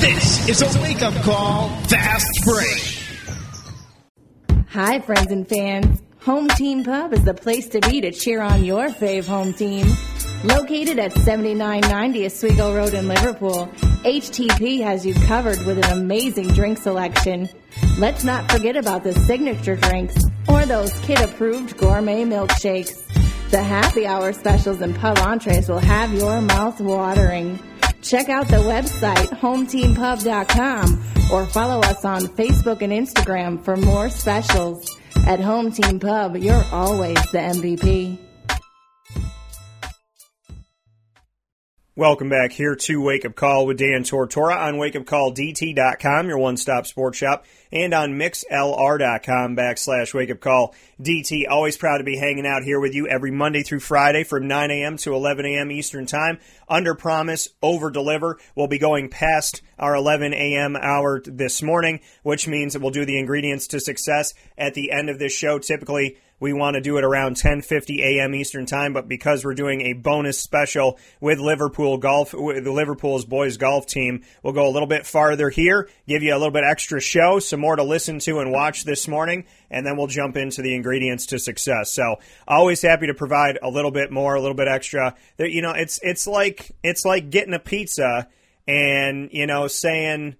[0.00, 3.00] This is a wake up call, fast break.
[4.68, 6.02] Hi, friends and fans.
[6.22, 9.86] Home Team Pub is the place to be to cheer on your fave home team.
[10.44, 13.66] Located at 7990 Oswego Road in Liverpool,
[14.04, 17.48] HTP has you covered with an amazing drink selection.
[17.96, 20.14] Let's not forget about the signature drinks
[20.46, 23.06] or those kid approved gourmet milkshakes.
[23.52, 27.58] The happy hour specials and pub entrees will have your mouth watering.
[28.02, 34.94] Check out the website hometeampub.com or follow us on Facebook and Instagram for more specials.
[35.26, 38.18] At Home Team Pub, you're always the MVP.
[41.96, 47.18] Welcome back here to Wake Up Call with Dan Tortora on wakeupcalldt.com, your one-stop sports
[47.18, 51.44] shop, and on mixlr.com backslash wakeupcall DT.
[51.48, 54.72] Always proud to be hanging out here with you every Monday through Friday from 9
[54.72, 54.96] a.m.
[54.96, 55.70] to 11 a.m.
[55.70, 56.40] Eastern Time.
[56.68, 58.40] Under promise, over deliver.
[58.56, 60.74] We'll be going past our 11 a.m.
[60.74, 65.10] hour this morning, which means that we'll do the ingredients to success at the end
[65.10, 65.60] of this show.
[65.60, 68.34] Typically, we want to do it around 10:50 a.m.
[68.34, 73.24] Eastern Time, but because we're doing a bonus special with Liverpool golf, with the Liverpool's
[73.24, 76.62] boys golf team, we'll go a little bit farther here, give you a little bit
[76.62, 80.36] extra show, some more to listen to and watch this morning, and then we'll jump
[80.36, 81.90] into the ingredients to success.
[81.90, 85.14] So, always happy to provide a little bit more, a little bit extra.
[85.38, 88.28] You know, it's it's like it's like getting a pizza
[88.68, 90.36] and you know saying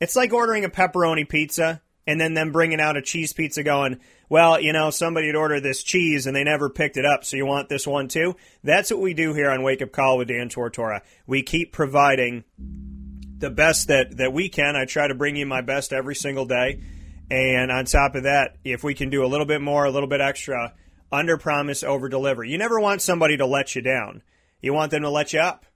[0.00, 4.00] it's like ordering a pepperoni pizza and then them bringing out a cheese pizza going,
[4.28, 7.36] well, you know, somebody had ordered this cheese and they never picked it up, so
[7.36, 8.34] you want this one too?
[8.64, 11.00] That's what we do here on Wake Up Call with Dan Tortora.
[11.26, 12.44] We keep providing
[13.38, 14.76] the best that, that we can.
[14.76, 16.82] I try to bring you my best every single day.
[17.30, 20.08] And on top of that, if we can do a little bit more, a little
[20.08, 20.74] bit extra,
[21.10, 22.42] under promise, over deliver.
[22.42, 24.22] You never want somebody to let you down.
[24.60, 25.66] You want them to let you up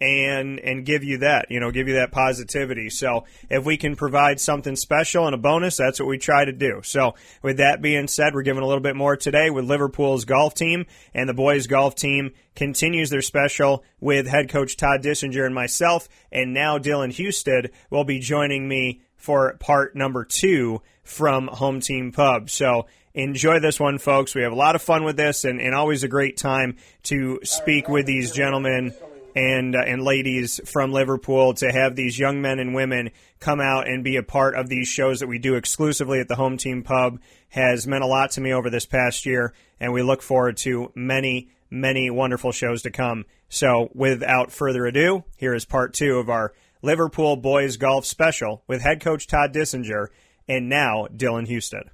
[0.00, 2.88] and and give you that, you know, give you that positivity.
[2.88, 6.52] So if we can provide something special and a bonus, that's what we try to
[6.52, 6.80] do.
[6.82, 10.54] So with that being said, we're giving a little bit more today with Liverpool's golf
[10.54, 15.54] team and the boys golf team continues their special with head coach Todd Dissinger and
[15.54, 21.80] myself, and now Dylan Husted will be joining me for part number two from Home
[21.80, 22.48] Team Pub.
[22.48, 24.34] So enjoy this one, folks.
[24.34, 27.40] We have a lot of fun with this and, and always a great time to
[27.42, 28.94] speak with these gentlemen
[29.34, 33.88] and uh, and ladies from Liverpool to have these young men and women come out
[33.88, 36.82] and be a part of these shows that we do exclusively at the Home Team
[36.82, 40.56] Pub has meant a lot to me over this past year, and we look forward
[40.58, 43.24] to many many wonderful shows to come.
[43.48, 48.82] So, without further ado, here is part two of our Liverpool boys golf special with
[48.82, 50.08] head coach Todd Dissinger
[50.48, 51.90] and now Dylan Husted.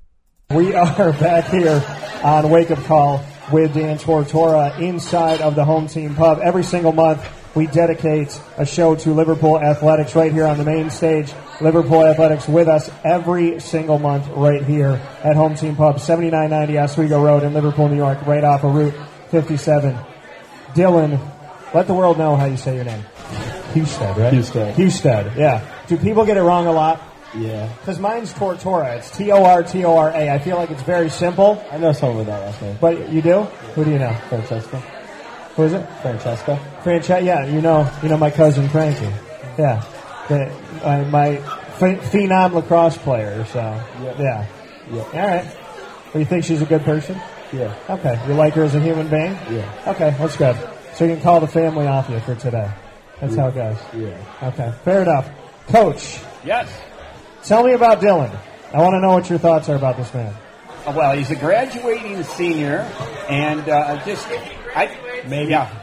[0.50, 1.84] We are back here
[2.22, 6.38] on Wake Up Call with Dan Tortora inside of the home team pub.
[6.40, 7.20] Every single month,
[7.56, 11.32] we dedicate a show to Liverpool Athletics right here on the main stage.
[11.60, 17.20] Liverpool Athletics with us every single month right here at Home Team Pub, 7990 Oswego
[17.20, 18.94] Road in Liverpool, New York, right off of Route
[19.30, 19.98] 57.
[20.74, 23.02] Dylan, let the world know how you say your name.
[23.74, 24.32] Husted, right?
[24.32, 24.76] Husted.
[24.76, 25.68] Husted, yeah.
[25.88, 27.02] Do people get it wrong a lot?
[27.38, 27.68] Yeah.
[27.80, 28.96] Because mine's Tortora.
[28.98, 30.30] It's T O R T O R A.
[30.30, 31.64] I feel like it's very simple.
[31.70, 32.76] I know someone with that last name.
[32.80, 33.42] But you do?
[33.74, 34.14] Who do you know?
[34.28, 34.78] Francesca.
[35.56, 35.86] Who is it?
[36.02, 36.56] Francesca.
[36.82, 37.24] Francesca.
[37.24, 39.10] Yeah, you know, you know my cousin Frankie.
[39.58, 39.82] Yeah,
[40.28, 40.50] the,
[40.82, 41.36] uh, my
[41.78, 43.44] ph- phenom lacrosse player.
[43.46, 43.60] So
[44.02, 44.18] Yep.
[44.18, 44.46] yeah,
[44.92, 45.14] Yep.
[45.14, 45.44] All right.
[46.12, 47.18] Well, you think she's a good person?
[47.52, 47.74] Yeah.
[47.88, 48.18] Okay.
[48.28, 49.36] You like her as a human being?
[49.50, 49.70] Yeah.
[49.86, 50.56] Okay, that's good.
[50.94, 52.70] So you can call the family off you for today.
[53.20, 53.76] That's how it goes.
[53.96, 54.16] Yeah.
[54.48, 55.28] Okay, fair enough.
[55.68, 56.68] Coach, Yes.
[57.46, 58.36] Tell me about Dylan.
[58.72, 60.34] I want to know what your thoughts are about this man.
[60.86, 62.80] Uh, Well, he's a graduating senior,
[63.28, 64.26] and uh, just
[64.74, 64.90] I
[65.26, 65.82] maybe yeah.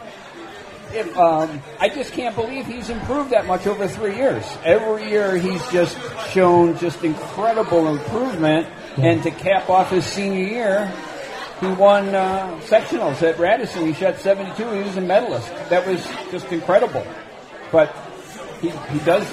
[0.93, 4.45] If, um, I just can't believe he's improved that much over three years.
[4.63, 5.97] Every year he's just
[6.30, 10.93] shown just incredible improvement, and to cap off his senior year,
[11.62, 13.88] he won uh, sectionals at Radisson.
[13.88, 14.69] He shot 72.
[14.69, 15.47] He was a medalist.
[15.69, 17.04] That was just incredible.
[17.71, 17.89] But
[18.62, 19.28] he, he does,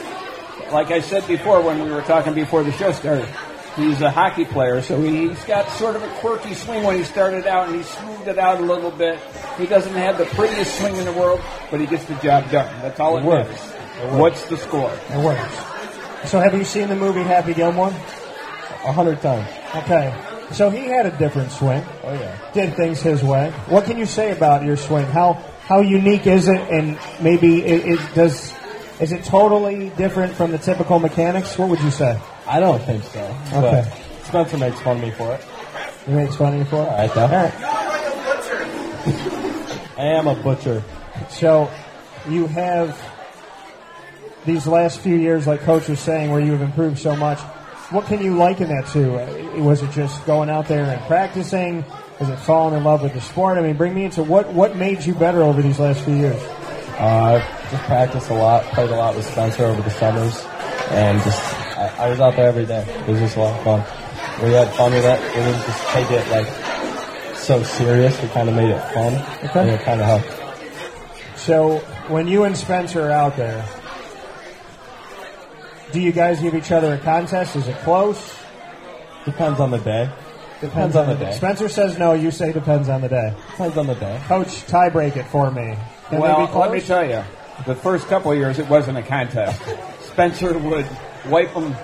[0.73, 3.29] like I said before when we were talking before the show started,
[3.77, 7.47] he's a hockey player, so he's got sort of a quirky swing when he started
[7.47, 9.19] out, and he smoothed it out a little bit.
[9.59, 12.73] He doesn't have the prettiest swing in the world, but he gets the job done.
[12.83, 13.49] That's all it, It works.
[13.51, 14.19] matters.
[14.19, 14.91] What's the score?
[15.11, 16.31] It works.
[16.31, 17.89] So have you seen the movie Happy Gilmore?
[17.89, 19.49] A hundred times.
[19.77, 20.15] Okay.
[20.53, 21.85] So he had a different swing.
[22.03, 22.37] Oh yeah.
[22.53, 23.51] Did things his way.
[23.69, 25.05] What can you say about your swing?
[25.07, 25.35] How
[25.67, 26.61] how unique is it?
[26.71, 28.53] And maybe it, it does.
[29.01, 31.57] Is it totally different from the typical mechanics?
[31.57, 32.21] What would you say?
[32.47, 33.21] I don't think so.
[33.53, 33.89] Okay.
[33.89, 35.45] But Spencer makes fun of me for it.
[36.07, 36.89] He makes fun of you for it.
[36.89, 37.23] All right, though.
[37.23, 37.55] All right.
[39.97, 40.83] I am a butcher.
[41.31, 41.71] So
[42.29, 42.99] you have
[44.45, 47.39] these last few years, like Coach was saying, where you have improved so much.
[47.91, 49.61] What can you liken that to?
[49.63, 51.85] Was it just going out there and practicing?
[52.19, 53.59] Was it falling in love with the sport?
[53.59, 56.41] I mean, bring me into what what made you better over these last few years?
[56.99, 60.45] Uh, just practiced a lot, played a lot with Spencer over the summers,
[60.91, 61.41] and just
[61.79, 62.83] I, I was out there every day.
[63.07, 64.45] It was just a lot of fun.
[64.45, 65.21] We had fun with it.
[65.21, 68.21] We didn't just take it like so serious.
[68.23, 69.15] We kind of made it fun,
[69.49, 69.61] Okay.
[69.61, 71.39] and it kind of helped.
[71.39, 71.79] So
[72.09, 73.65] when you and Spencer are out there,
[75.93, 77.57] do you guys give each other a contest?
[77.57, 78.37] Is it close?
[79.25, 80.11] Depends on the day.
[80.61, 81.33] Depends on the day.
[81.33, 82.13] Spencer says no.
[82.13, 83.35] You say depends on the day.
[83.53, 84.21] Depends on the day.
[84.27, 85.77] Coach, tie break it for me.
[86.11, 87.23] Can well, let me tell you,
[87.67, 89.61] the first couple of years it wasn't a contest.
[90.03, 90.89] Spencer would
[91.27, 91.75] wipe them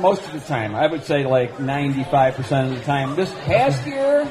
[0.00, 0.74] most of the time.
[0.74, 3.16] I would say like 95% of the time.
[3.16, 4.22] This past year,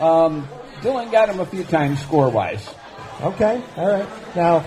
[0.00, 0.48] um,
[0.80, 2.68] Dylan got him a few times score wise.
[3.20, 4.36] Okay, all right.
[4.36, 4.64] Now,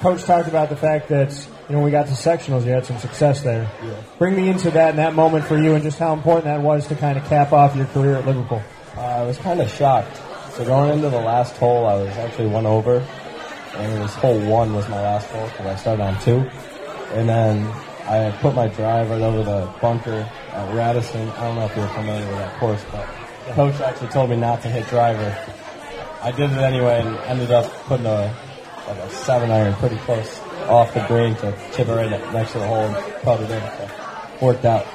[0.00, 1.30] Coach talked about the fact that
[1.68, 3.70] you know when we got to sectionals, you had some success there.
[4.18, 6.86] Bring me into that and that moment for you, and just how important that was
[6.88, 8.62] to kind of cap off your career at Liverpool.
[8.96, 10.20] Uh, I was kind of shocked.
[10.54, 13.06] So going into the last hole, I was actually one over,
[13.74, 16.38] and it was hole one was my last hole because I started on two,
[17.16, 17.66] and then
[18.06, 21.28] I put my drive right over the bunker at Radisson.
[21.30, 23.08] I don't know if you're familiar with that course, but
[23.46, 25.36] the coach actually told me not to hit driver.
[26.22, 28.34] I did it anyway and ended up putting a
[28.86, 32.58] like a seven iron pretty close off the green to chip it right next to
[32.58, 33.60] the hole and cut it in.
[33.60, 33.90] So
[34.40, 34.86] worked out.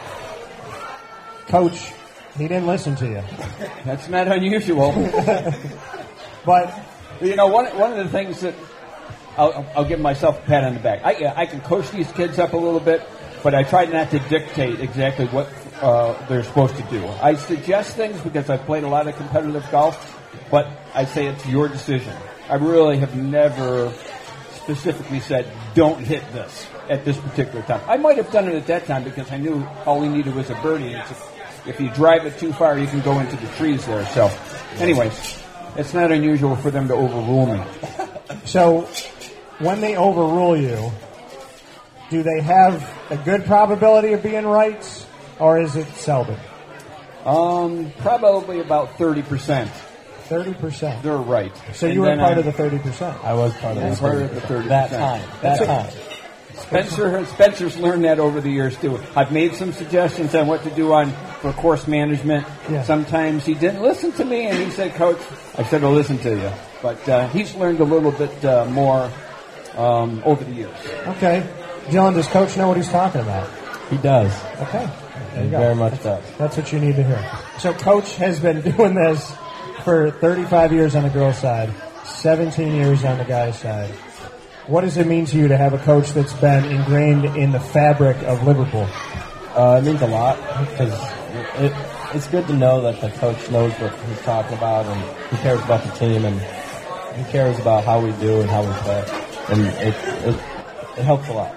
[1.47, 1.93] Coach,
[2.37, 3.23] he didn't listen to you.
[3.85, 4.91] That's not unusual.
[6.47, 6.79] But
[7.21, 8.55] you know, one one of the things that
[9.37, 11.01] I'll, I'll give myself a pat on the back.
[11.03, 13.07] I I can coach these kids up a little bit,
[13.43, 15.47] but I try not to dictate exactly what
[15.81, 17.05] uh, they're supposed to do.
[17.21, 19.95] I suggest things because I've played a lot of competitive golf,
[20.49, 22.15] but I say it's your decision.
[22.49, 23.93] I really have never
[24.55, 27.81] specifically said, don't hit this at this particular time.
[27.87, 30.49] I might have done it at that time because I knew all we needed was
[30.49, 30.93] a birdie.
[30.93, 34.05] It's a, if you drive it too far, you can go into the trees there.
[34.07, 34.31] So,
[34.77, 35.43] anyways,
[35.77, 37.63] it's not unusual for them to overrule me.
[38.45, 38.81] So,
[39.59, 40.91] when they overrule you,
[42.09, 45.05] do they have a good probability of being right,
[45.39, 46.37] or is it seldom?
[47.25, 49.69] Um, probably about 30%.
[50.27, 51.03] Thirty percent.
[51.03, 51.53] They're right.
[51.73, 53.17] So And you were part I- of the thirty percent.
[53.23, 54.67] I was part of I'm the part of the 30%.
[54.67, 55.29] that time.
[55.41, 55.93] That time.
[56.67, 58.99] Spencer Spencer's learned that over the years too.
[59.15, 62.45] I've made some suggestions on what to do on for course management.
[62.69, 62.83] Yeah.
[62.83, 65.19] Sometimes he didn't listen to me, and he said, "Coach,
[65.57, 66.51] I said to listen to you."
[66.81, 69.09] But uh, he's learned a little bit uh, more
[69.75, 70.75] um, over the years.
[71.07, 71.47] Okay,
[71.89, 73.49] John, does Coach know what he's talking about?
[73.89, 74.33] He does.
[74.63, 74.85] Okay,
[75.33, 75.59] there He you go.
[75.59, 76.23] very much does.
[76.37, 77.31] That's what you need to hear.
[77.59, 79.33] So, Coach has been doing this
[79.85, 83.93] for 35 years on the girls' side, 17 years on the guys' side.
[84.67, 87.59] What does it mean to you to have a coach that's been ingrained in the
[87.59, 88.85] fabric of Liverpool?
[89.55, 90.35] Uh, it means a lot
[90.67, 90.91] because
[91.55, 91.71] it,
[92.13, 95.61] it's good to know that the coach knows what he's talking about and he cares
[95.61, 96.41] about the team and
[97.15, 99.05] he cares about how we do and how we play.
[99.51, 99.95] And it,
[100.27, 100.35] it,
[100.97, 101.55] it helps a lot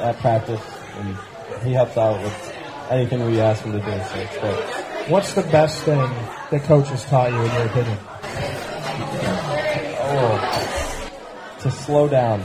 [0.00, 0.60] at practice
[0.96, 1.16] and
[1.62, 2.56] he helps out with
[2.90, 3.84] anything we ask him to do.
[3.84, 5.08] So it's great.
[5.08, 6.00] What's the best thing
[6.50, 7.98] that Coach has taught you, in your opinion?
[10.06, 10.83] Oh,
[11.64, 12.44] to slow down.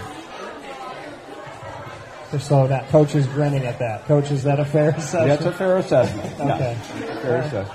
[2.32, 2.86] To slow down.
[2.88, 4.06] Coach is grinning at that.
[4.06, 5.28] Coach, is that a fair assessment?
[5.28, 6.34] That's a fair assessment.
[6.40, 6.78] Okay.
[7.22, 7.68] fair assessment.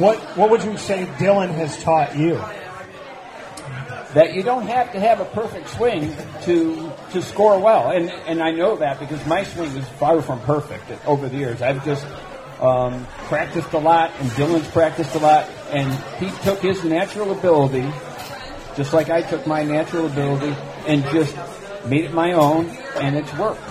[0.00, 2.40] What What would you say Dylan has taught you?
[4.14, 7.90] that you don't have to have a perfect swing to to score well.
[7.90, 11.62] And and I know that because my swing is far from perfect over the years.
[11.62, 12.06] I've just
[12.60, 15.90] um, practiced a lot, and Dylan's practiced a lot, and
[16.22, 17.90] he took his natural ability,
[18.76, 20.54] just like I took my natural ability,
[20.86, 21.36] and just
[21.86, 22.66] made it my own,
[22.96, 23.62] and it's worked.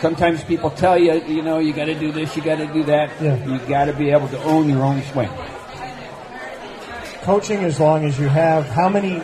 [0.00, 2.84] Sometimes people tell you, you know, you got to do this, you got to do
[2.84, 3.10] that.
[3.20, 3.44] Yeah.
[3.44, 5.30] You got to be able to own your own swing.
[7.22, 9.22] Coaching as long as you have, how many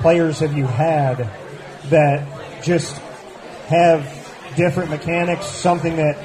[0.00, 1.30] players have you had
[1.90, 2.96] that just
[3.68, 4.02] have
[4.56, 6.18] different mechanics, something that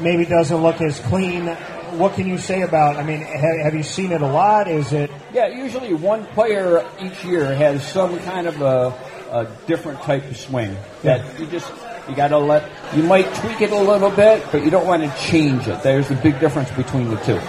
[0.00, 1.54] maybe doesn't look as clean?
[1.98, 2.96] What can you say about?
[2.96, 4.68] I mean, have, have you seen it a lot?
[4.68, 8.94] Is it Yeah, usually one player each year has some kind of a,
[9.30, 11.70] a different type of swing that you just
[12.08, 15.02] you got to let you might tweak it a little bit, but you don't want
[15.02, 15.82] to change it.
[15.82, 17.40] There's a big difference between the two.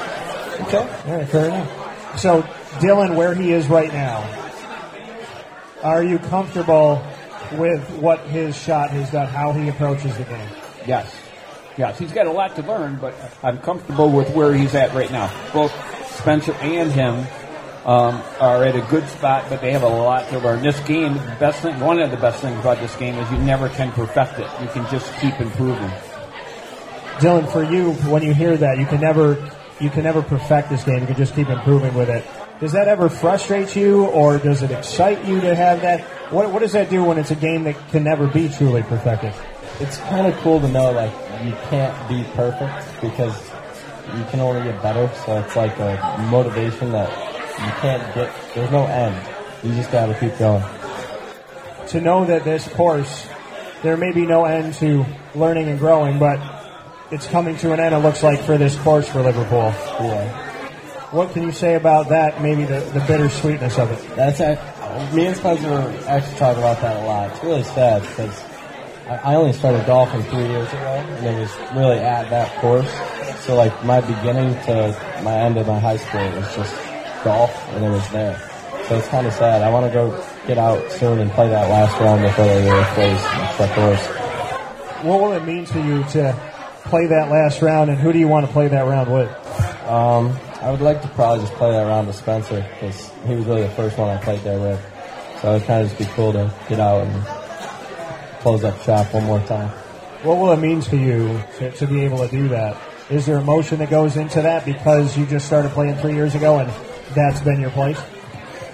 [0.65, 0.77] okay?
[1.05, 2.19] All right, fair enough.
[2.19, 2.41] So
[2.79, 4.23] Dylan, where he is right now,
[5.83, 7.05] are you comfortable
[7.53, 10.49] with what his shot has done, how he approaches the game?
[10.85, 11.13] Yes,
[11.77, 13.13] yes, he's got a lot to learn, but
[13.43, 15.31] I'm comfortable with where he's at right now.
[15.53, 15.73] Both
[16.17, 17.25] Spencer and him
[17.85, 20.61] um, are at a good spot, but they have a lot to learn.
[20.61, 23.69] This game, best thing, one of the best things about this game is you never
[23.69, 24.49] can perfect it.
[24.61, 25.91] You can just keep improving.
[27.19, 30.83] Dylan, for you, when you hear that, you can never you can never perfect this
[30.83, 31.01] game.
[31.01, 32.25] You can just keep improving with it.
[32.59, 36.01] Does that ever frustrate you, or does it excite you to have that?
[36.31, 39.33] What What does that do when it's a game that can never be truly perfected?
[39.79, 41.11] It's kind of cool to know like
[41.43, 43.35] you can't be perfect because
[44.15, 45.11] you can only get better.
[45.25, 47.09] So it's like a motivation that
[47.59, 48.33] you can't get.
[48.55, 49.15] There's no end.
[49.63, 50.63] You just got to keep going.
[51.89, 53.27] To know that this course,
[53.83, 56.39] there may be no end to learning and growing, but
[57.11, 57.93] it's coming to an end.
[57.93, 59.73] It looks like for this course for Liverpool.
[59.99, 60.45] Yeah.
[61.11, 62.41] What can you say about that?
[62.41, 64.15] Maybe the, the bittersweetness of it.
[64.15, 64.55] That's a,
[65.13, 67.31] me and Spencer actually talk about that a lot.
[67.31, 68.43] It's really sad because
[69.09, 72.91] I, only started golfing three years ago, and it was really at that course.
[73.45, 76.75] So like my beginning to my end of my high school it was just
[77.23, 78.37] golf, and it was there.
[78.87, 79.61] So it's kind of sad.
[79.61, 82.83] I want to go get out soon and play that last round before they really
[82.83, 84.05] close the course.
[85.05, 86.35] What will it mean to you to
[86.85, 89.29] play that last round, and who do you want to play that round with?
[89.87, 93.45] Um, I would like to probably just play that round with Spencer because he was
[93.45, 94.81] really the first one I played there with.
[95.41, 97.36] So it'd kind of just be cool to get out and
[98.39, 99.69] close up shop one more time.
[100.23, 102.77] What will it mean to you to, to be able to do that?
[103.09, 106.59] Is there emotion that goes into that because you just started playing three years ago
[106.59, 106.69] and
[107.15, 108.01] that's been your place?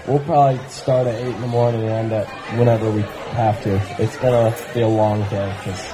[0.07, 3.75] We'll probably start at 8 in the morning and end at whenever we have to.
[4.01, 5.93] It's going to be a long day because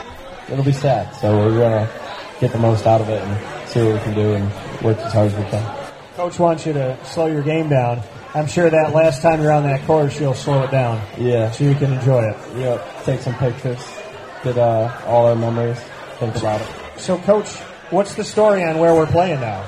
[0.49, 1.13] it'll be sad.
[1.15, 1.93] So we're going to
[2.39, 5.13] get the most out of it and see what we can do and work as
[5.13, 5.79] hard as we can.
[6.15, 8.01] Coach wants you to slow your game down.
[8.35, 11.49] I'm sure that last time you're on that course, you'll slow it down Yeah.
[11.51, 12.37] so you can enjoy it.
[12.57, 13.03] Yep.
[13.03, 13.79] Take some pictures.
[14.43, 15.79] Get uh, all our memories.
[16.19, 16.67] Think about it.
[16.97, 17.49] So, Coach,
[17.89, 19.65] what's the story on where we're playing now?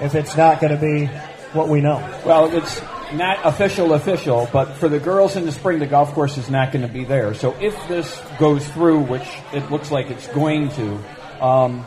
[0.00, 1.06] If it's not going to be
[1.52, 1.98] what we know.
[2.26, 2.80] Well, it's
[3.12, 6.72] not official official, but for the girls in the spring, the golf course is not
[6.72, 7.34] going to be there.
[7.34, 11.84] So if this goes through, which it looks like it's going to, um,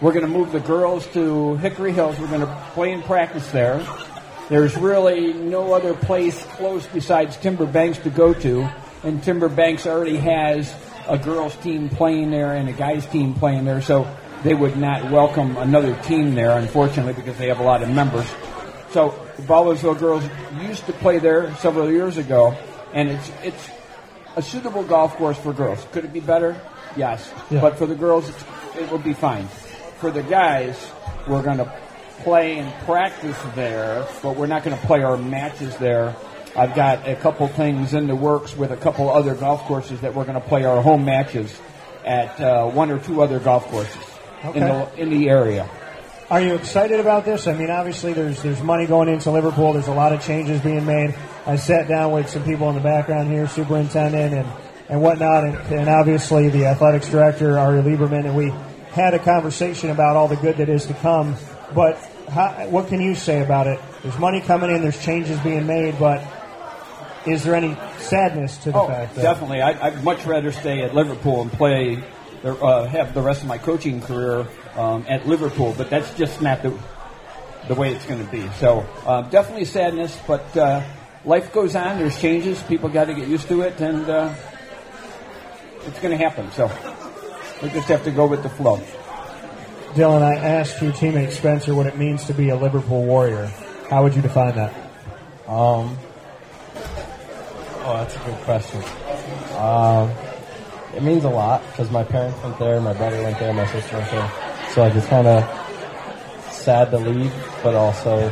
[0.00, 2.18] we're going to move the girls to Hickory Hills.
[2.20, 3.84] We're going to play and practice there.
[4.48, 8.68] There's really no other place close besides Timber Banks to go to,
[9.02, 10.72] and Timber Banks already has
[11.08, 14.06] a girls team playing there and a guys team playing there, so
[14.44, 18.26] they would not welcome another team there, unfortunately, because they have a lot of members.
[18.90, 20.22] So the Baldwinsville girls
[20.60, 22.56] used to play there several years ago,
[22.92, 23.68] and it's it's
[24.36, 25.84] a suitable golf course for girls.
[25.90, 26.60] Could it be better?
[26.96, 27.60] Yes, Yeah.
[27.60, 28.44] but for the girls, it's,
[28.78, 29.48] it will be fine.
[29.98, 30.76] For the guys,
[31.26, 31.72] we're going to
[32.18, 36.14] play and practice there, but we're not going to play our matches there.
[36.56, 40.14] I've got a couple things in the works with a couple other golf courses that
[40.14, 41.54] we're going to play our home matches
[42.04, 44.02] at uh, one or two other golf courses
[44.54, 45.68] in the in the area.
[46.30, 47.46] Are you excited about this?
[47.46, 49.74] I mean, obviously, there's there's money going into Liverpool.
[49.74, 51.14] There's a lot of changes being made.
[51.46, 54.48] I sat down with some people in the background here, superintendent and
[54.88, 58.52] and whatnot, and, and obviously the athletics director, Ari Lieberman, and we
[58.90, 61.36] had a conversation about all the good that is to come.
[61.74, 61.96] But
[62.28, 63.80] how, what can you say about it?
[64.02, 64.82] There's money coming in.
[64.82, 66.22] There's changes being made, but
[67.26, 69.60] is there any sadness to the Oh, fact that definitely.
[69.62, 72.02] I, I'd much rather stay at Liverpool and play,
[72.42, 74.46] the, uh, have the rest of my coaching career
[74.76, 76.72] um, at Liverpool, but that's just not the
[77.68, 78.48] the way it's going to be.
[78.60, 80.82] So uh, definitely sadness, but uh,
[81.24, 81.98] life goes on.
[81.98, 82.62] There's changes.
[82.62, 84.32] People got to get used to it, and uh,
[85.84, 86.52] it's going to happen.
[86.52, 86.70] So
[87.60, 88.80] we just have to go with the flow.
[89.96, 90.22] Dylan?
[90.22, 93.46] I asked your teammate Spencer what it means to be a Liverpool Warrior.
[93.90, 94.72] How would you define that?
[95.48, 95.96] Um,
[97.84, 98.82] oh, that's a good question.
[99.56, 100.10] Um,
[100.94, 103.96] it means a lot because my parents went there, my brother went there, my sister
[103.96, 104.32] went there.
[104.72, 105.44] So like it's kind of
[106.52, 107.32] sad to leave,
[107.62, 108.28] but also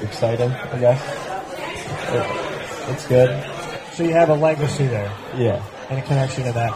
[0.00, 1.02] exciting, I guess.
[2.14, 3.30] It, it's good.
[3.94, 5.62] So you have a legacy there Yeah.
[5.90, 6.70] and a connection to that.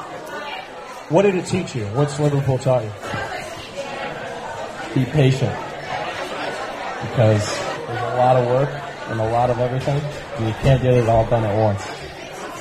[1.11, 1.85] What did it teach you?
[1.87, 2.91] What's Liverpool taught you?
[4.97, 5.53] Be patient
[7.03, 7.45] because
[7.87, 8.71] there's a lot of work
[9.11, 10.01] and a lot of everything,
[10.37, 11.87] and you can't get it all done at once.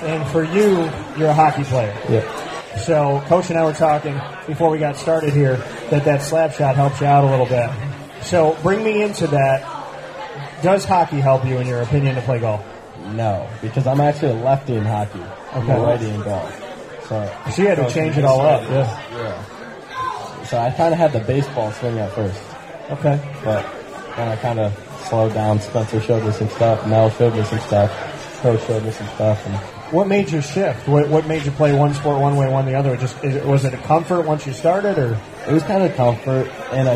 [0.03, 0.81] And for you,
[1.17, 1.95] you're a hockey player.
[2.09, 2.75] Yeah.
[2.79, 5.55] So Coach and I were talking before we got started here
[5.91, 7.69] that that slap shot helps you out a little bit.
[8.23, 9.61] So bring me into that.
[10.61, 12.65] Does hockey help you, in your opinion, to play golf?
[13.13, 15.21] No, because I'm actually a lefty in hockey.
[15.53, 15.71] I'm Okay.
[15.71, 16.53] a righty in golf.
[17.07, 18.61] So, So you had to change it all up.
[18.63, 19.01] Yeah.
[19.15, 19.43] yeah.
[20.47, 22.39] So I kind of had the baseball swing at first,
[22.91, 23.19] Okay.
[23.43, 23.65] but
[24.15, 24.73] then I kind of
[25.09, 25.59] slowed down.
[25.59, 26.85] Spencer showed me some stuff.
[26.87, 27.91] Mel showed me some stuff.
[28.41, 29.55] Coach showed me some stuff, and
[29.91, 30.87] What made you shift?
[30.87, 32.95] What, what made you play one sport one way, one the other?
[32.97, 36.47] Just is was it a comfort once you started, or it was kind of comfort,
[36.71, 36.93] and I,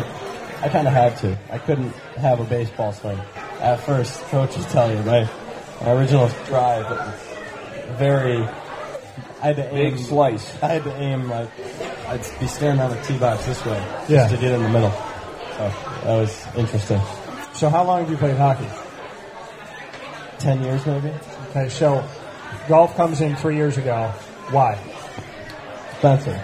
[0.62, 1.36] I kind of had to.
[1.50, 3.18] I couldn't have a baseball swing.
[3.60, 5.28] At first, Coaches tell you, my,
[5.80, 8.38] my original drive was very.
[9.42, 10.62] I had to aim Big slice.
[10.62, 11.48] I had to aim like
[12.10, 14.28] I'd be standing on the tee box this way just Yeah.
[14.28, 14.90] to get in the middle.
[15.56, 15.72] So
[16.04, 17.00] that was interesting.
[17.54, 17.68] so?
[17.68, 18.66] How long have you played hockey?
[20.38, 21.12] Ten years maybe.
[21.50, 22.02] Okay, so
[22.68, 24.10] golf comes in three years ago.
[24.50, 24.78] Why?
[25.98, 26.40] Spencer.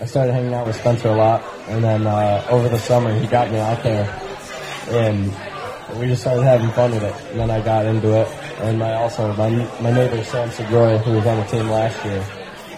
[0.00, 3.26] I started hanging out with Spencer a lot, and then uh, over the summer he
[3.28, 4.04] got me out there,
[4.90, 5.32] and
[5.98, 7.14] we just started having fun with it.
[7.30, 8.28] And then I got into it,
[8.60, 9.48] and my also my
[9.80, 12.22] my neighbor Sam Segroy, who was on the team last year,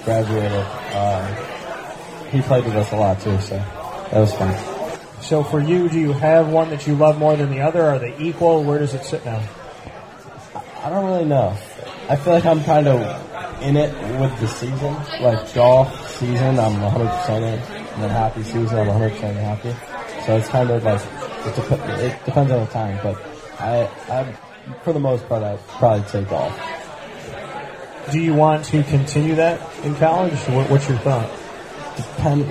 [0.04, 0.64] graduated.
[0.92, 1.50] Uh,
[2.34, 5.22] he played with us a lot too, so that was fun.
[5.22, 7.82] So for you, do you have one that you love more than the other?
[7.82, 8.64] Are they equal?
[8.64, 9.42] Where does it sit now?
[10.82, 11.56] I don't really know.
[12.08, 13.00] I feel like I'm kind of
[13.62, 14.94] in it with the season.
[15.22, 19.74] Like golf season, I'm 100% in, and then hockey season, I'm 100% happy.
[20.26, 21.00] So it's kind of like
[21.46, 23.16] it, dep- it depends on the time, but
[23.60, 24.32] I, I,
[24.82, 26.52] for the most part, I'd probably take golf.
[28.10, 30.34] Do you want to continue that in college?
[30.68, 31.30] What's your thought?
[31.96, 32.42] Depend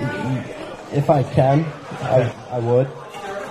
[0.92, 1.64] if I can,
[2.02, 2.88] I, I would.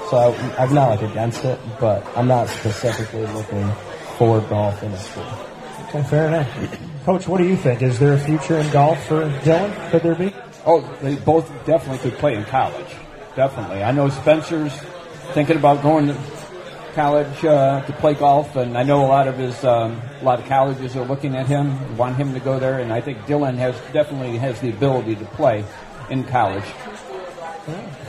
[0.09, 3.69] So I, I'm not like against it, but I'm not specifically looking
[4.17, 5.25] for golf in a school.
[5.87, 7.05] Okay, fair enough.
[7.05, 7.81] Coach, what do you think?
[7.81, 9.91] Is there a future in golf for Dylan?
[9.91, 10.33] Could there be?
[10.65, 12.95] Oh, they both definitely could play in college.
[13.35, 13.83] Definitely.
[13.83, 14.73] I know Spencer's
[15.33, 16.13] thinking about going to
[16.93, 20.39] college uh, to play golf, and I know a lot of his um, a lot
[20.39, 23.57] of colleges are looking at him, want him to go there, and I think Dylan
[23.57, 25.65] has definitely has the ability to play
[26.09, 26.65] in college.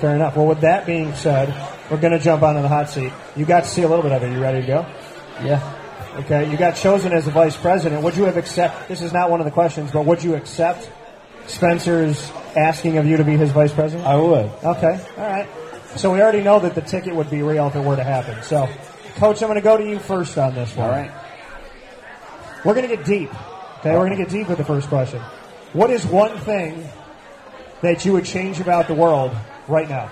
[0.01, 0.37] Fair enough.
[0.37, 1.49] Well, with that being said,
[1.91, 3.12] we're going to jump onto the hot seat.
[3.37, 4.32] You got to see a little bit of it.
[4.32, 4.87] You ready to go?
[5.43, 5.80] Yeah.
[6.16, 6.51] Okay.
[6.51, 8.03] You got chosen as the vice president.
[8.03, 8.89] Would you have accept?
[8.89, 10.91] This is not one of the questions, but would you accept
[11.47, 14.07] Spencer's asking of you to be his vice president?
[14.07, 14.51] I would.
[14.64, 15.01] Okay.
[15.16, 15.49] All right.
[15.97, 18.42] So we already know that the ticket would be real if it were to happen.
[18.42, 18.68] So,
[19.16, 20.86] Coach, I'm going to go to you first on this one.
[20.86, 21.11] All right.
[22.64, 23.30] We're going to get deep.
[23.78, 25.20] Okay, we're going to get deep with the first question.
[25.72, 26.88] What is one thing
[27.82, 29.36] that you would change about the world
[29.68, 30.11] right now?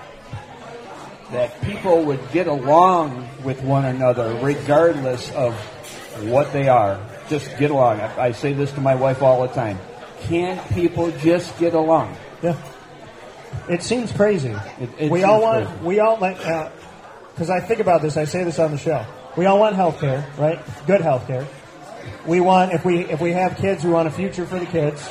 [1.31, 5.53] That people would get along with one another regardless of
[6.27, 6.99] what they are.
[7.27, 7.99] Just get along.
[7.99, 9.79] I, I say this to my wife all the time.
[10.21, 12.15] Can't people just get along?
[12.41, 12.55] Yeah.
[13.69, 14.49] It seems crazy.
[14.79, 15.65] It- it we seems all want.
[15.67, 15.83] crazy.
[15.83, 16.37] We all like.
[16.37, 18.17] Because uh, I think about this.
[18.17, 19.05] I say this on the show.
[19.37, 20.59] We all want health care, right?
[20.85, 21.47] Good health care.
[22.27, 25.07] We want if we if we have kids, we want a future for the kids.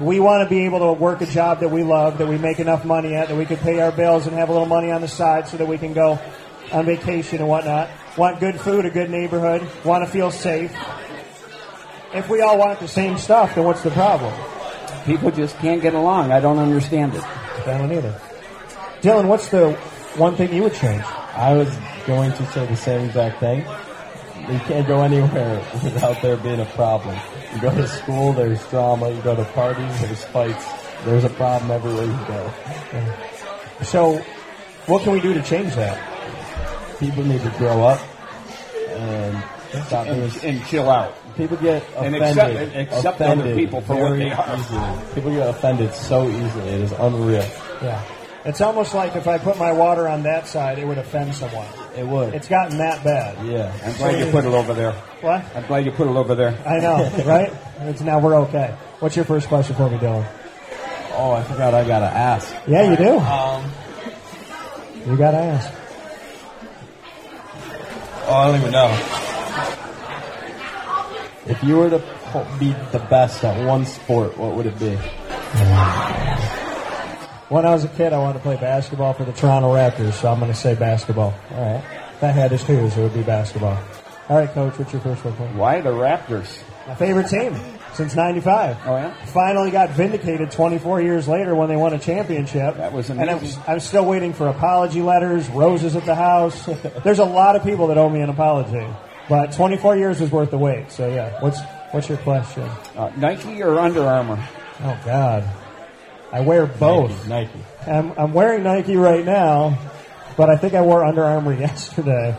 [0.00, 2.58] We want to be able to work a job that we love, that we make
[2.58, 5.00] enough money at, that we can pay our bills and have a little money on
[5.00, 6.18] the side so that we can go
[6.72, 7.88] on vacation and whatnot.
[8.18, 9.62] Want good food, a good neighborhood.
[9.84, 10.74] Want to feel safe.
[12.12, 14.32] If we all want the same stuff, then what's the problem?
[15.04, 16.32] People just can't get along.
[16.32, 17.22] I don't understand it.
[17.66, 18.20] I don't either.
[19.00, 19.72] Dylan, what's the
[20.16, 21.02] one thing you would change?
[21.02, 21.68] I was
[22.06, 23.60] going to say the same exact thing.
[24.50, 27.16] You can't go anywhere without there being a problem.
[27.54, 29.10] You go to school, there's drama.
[29.10, 30.64] You go to parties, there's fights.
[31.04, 32.52] There's a problem everywhere you go.
[33.82, 34.18] So,
[34.86, 35.98] what can we do to change that?
[36.98, 38.00] People need to grow up
[38.88, 39.42] and
[39.86, 40.06] stop.
[40.06, 41.14] And, and chill out.
[41.36, 42.18] People get offended.
[42.72, 44.56] and accept other offended people for what they are.
[44.56, 45.14] Easily.
[45.14, 46.68] People get offended so easily.
[46.68, 47.44] It is unreal.
[47.82, 48.02] Yeah.
[48.44, 51.66] It's almost like if I put my water on that side, it would offend someone.
[51.96, 52.34] It would.
[52.34, 53.44] It's gotten that bad.
[53.46, 53.72] yeah.
[53.84, 54.92] I'm glad you put it over there.
[55.22, 55.44] What?
[55.56, 56.54] I'm glad you put it over there.
[56.66, 57.52] I know, right?
[57.80, 58.74] It's now we're okay.
[59.00, 60.26] What's your first question for me, Dylan?
[61.16, 62.54] Oh, I forgot I gotta ask.
[62.66, 63.18] Yeah, you do.
[63.18, 63.72] Um,
[65.06, 65.72] You gotta ask.
[68.26, 68.88] oh, I don't even know.
[71.46, 71.98] If you were to
[72.58, 74.96] be the best at one sport, what would it be?
[77.48, 80.32] When I was a kid, I wanted to play basketball for the Toronto Raptors, so
[80.32, 81.34] I'm going to say basketball.
[81.52, 81.84] All right.
[82.14, 83.78] If I had to choose, it would be basketball.
[84.30, 85.56] All right, Coach, what's your first one?
[85.56, 86.62] Why the Raptors?
[86.86, 87.54] My favorite team
[87.92, 88.76] since '95.
[88.86, 89.14] Oh, yeah?
[89.26, 92.76] Finally got vindicated 24 years later when they won a championship.
[92.76, 93.28] That was amazing.
[93.28, 93.74] And I'm.
[93.74, 96.66] I'm still waiting for apology letters, roses at the house.
[97.04, 98.86] There's a lot of people that owe me an apology,
[99.28, 100.90] but 24 years is worth the wait.
[100.90, 101.60] So yeah, what's
[101.90, 102.68] what's your question?
[102.96, 104.42] Uh, Nike or Under Armour?
[104.80, 105.48] Oh God,
[106.32, 107.28] I wear both.
[107.28, 107.60] Nike.
[107.86, 109.78] I'm, I'm wearing Nike right now,
[110.36, 112.36] but I think I wore Under Armour yesterday.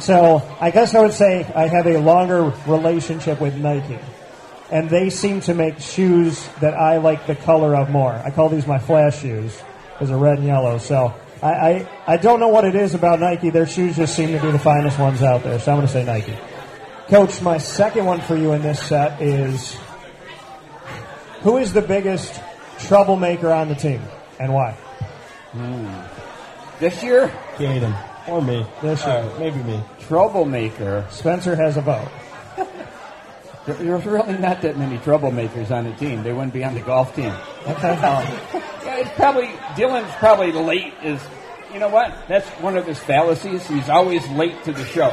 [0.00, 3.98] So I guess I would say I have a longer relationship with Nike.
[4.70, 8.12] And they seem to make shoes that I like the color of more.
[8.12, 9.60] I call these my flash shoes
[9.92, 10.78] because they're red and yellow.
[10.78, 13.50] So I, I, I don't know what it is about Nike.
[13.50, 15.58] Their shoes just seem to be the finest ones out there.
[15.58, 16.36] So I'm going to say Nike.
[17.08, 19.76] Coach, my second one for you in this set is
[21.40, 22.40] who is the biggest
[22.78, 24.00] troublemaker on the team
[24.38, 24.76] and why?
[26.78, 28.28] This year, Caden.
[28.28, 28.64] Or me.
[28.80, 29.16] This year.
[29.16, 29.82] Uh, maybe me.
[30.00, 31.06] troublemaker.
[31.10, 32.08] Spencer has a vote.
[33.66, 36.22] There's really not that many troublemakers on the team.
[36.22, 37.32] They wouldn't be on the golf team.
[37.66, 37.94] Okay.
[37.94, 38.70] Yeah,
[39.00, 40.92] it's probably Dylan's probably late.
[41.02, 41.20] Is
[41.72, 42.12] you know what?
[42.28, 43.66] That's one of his fallacies.
[43.66, 45.10] He's always late to the show,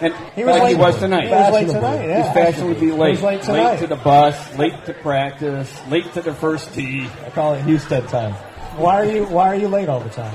[0.00, 0.76] and He was like late.
[0.76, 1.24] he was tonight.
[1.24, 2.06] He was late tonight.
[2.06, 2.22] Yeah.
[2.24, 3.10] He's fashionably late.
[3.10, 3.70] was late tonight.
[3.72, 7.08] late to the bus, late to practice, late to the first tee.
[7.24, 8.32] I call it Husted time.
[8.76, 10.34] Why are you Why are you late all the time?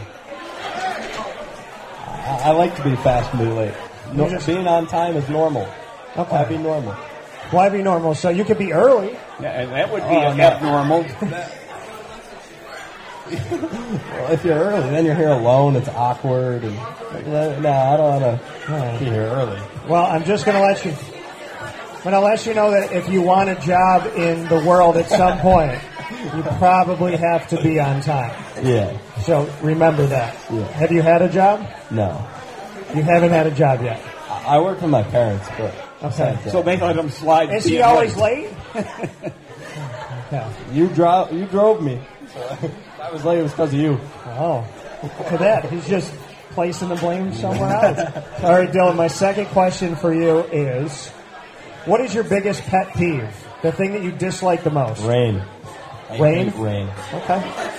[2.24, 3.74] I, I like to be fast and be late.
[4.14, 5.68] No, just- being on time is normal.
[6.18, 6.30] Okay.
[6.36, 6.94] Why be normal?
[7.52, 8.16] Why be normal?
[8.16, 9.12] So you could be early.
[9.42, 10.44] Yeah, and that would be Oh, no.
[10.44, 11.06] abnormal.
[13.32, 15.76] Well, if you're early, then you're here alone.
[15.76, 16.76] It's awkward, and
[17.28, 19.60] no, I don't want to be here early.
[19.88, 20.92] Well, I'm just going to let you.
[20.92, 24.98] I'm going to let you know that if you want a job in the world
[24.98, 25.80] at some point,
[26.36, 28.32] you probably have to be on time.
[28.66, 30.36] Yeah, So remember that.
[30.52, 30.66] Yeah.
[30.72, 31.68] Have you had a job?
[31.92, 32.28] no.
[32.96, 34.02] You haven't had a job yet.
[34.28, 35.74] I I work with my parents, but
[36.04, 36.38] Okay.
[36.50, 37.54] so they let him slide.
[37.54, 38.50] Is being he always late.
[38.76, 38.86] late?
[40.32, 40.52] yeah.
[40.74, 42.02] you drove you drove me.
[43.02, 43.40] So if I was late.
[43.40, 44.00] It was because of you.
[44.26, 44.68] Oh,
[45.02, 45.72] look at that.
[45.72, 46.14] He's just
[46.52, 48.44] placing the blame somewhere else.
[48.44, 48.96] All right, Dylan.
[48.96, 51.10] My second question for you is:
[51.86, 53.30] What is your biggest pet peeve?
[53.64, 55.02] The thing that you dislike the most?
[55.04, 55.42] Rain.
[56.10, 56.50] I Rain?
[56.50, 56.90] hate rain.
[57.14, 57.78] Okay.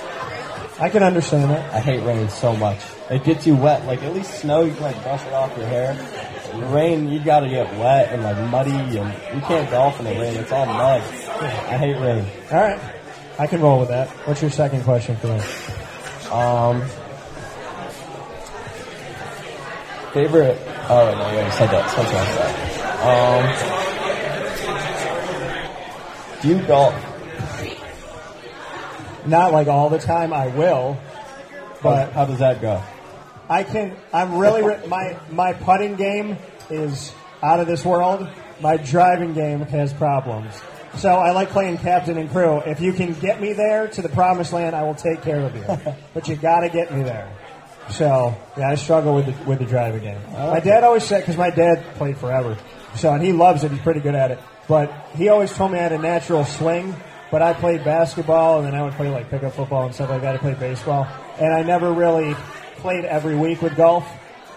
[0.80, 1.72] I can understand that.
[1.72, 2.80] I hate rain so much.
[3.10, 3.86] It gets you wet.
[3.86, 5.94] Like at least snow, you can like brush it off your hair.
[6.72, 8.94] Rain, you gotta get wet and like muddy, and
[9.34, 10.34] you can't golf in the rain.
[10.36, 11.00] It's all mud.
[11.00, 12.26] I hate rain.
[12.50, 12.80] All right.
[13.38, 14.08] I can roll with that.
[14.26, 15.40] What's your second question for me?
[16.30, 16.82] Um,
[20.12, 20.58] favorite?
[20.88, 21.90] Oh no, you already said that.
[21.90, 22.52] Something like that.
[26.32, 26.94] Um, do you golf?
[29.26, 30.32] Not like all the time.
[30.32, 30.98] I will,
[31.82, 32.82] But but how does that go?
[33.48, 33.96] I can.
[34.12, 36.36] I'm really re- my my putting game
[36.70, 37.12] is
[37.42, 38.28] out of this world.
[38.60, 40.54] My driving game has problems.
[40.96, 42.58] So I like playing captain and crew.
[42.60, 45.56] If you can get me there to the promised land, I will take care of
[45.56, 45.94] you.
[46.14, 47.32] but you got to get me there.
[47.90, 50.20] So yeah, I struggle with the, with the driving game.
[50.32, 52.56] My dad always said because my dad played forever,
[52.94, 53.70] so and he loves it.
[53.70, 54.38] He's pretty good at it.
[54.68, 56.94] But he always told me I had a natural swing.
[57.32, 60.20] But I played basketball, and then I would play like pickup football and stuff like
[60.20, 60.34] that.
[60.34, 61.08] I played baseball,
[61.40, 62.34] and I never really
[62.76, 64.06] played every week with golf.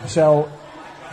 [0.08, 0.52] So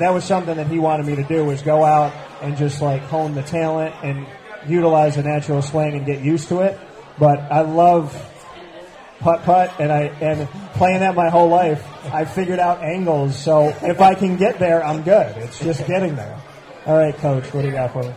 [0.01, 2.13] that was something that he wanted me to do was go out
[2.43, 4.27] and just like hone the talent and
[4.69, 6.79] utilize the natural swing and get used to it.
[7.19, 8.15] But I love
[9.21, 11.87] putt putt and I and playing that my whole life.
[12.13, 15.37] I figured out angles, so if I can get there, I'm good.
[15.39, 16.41] It's just getting there.
[16.87, 18.13] All right, coach, what do you got for me?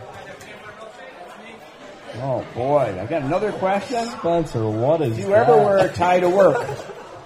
[2.16, 4.06] Oh boy, I got another question.
[4.06, 6.66] Spencer, what is Do you ever wear a tie to work?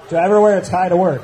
[0.09, 1.23] Do I ever wear a tie to work?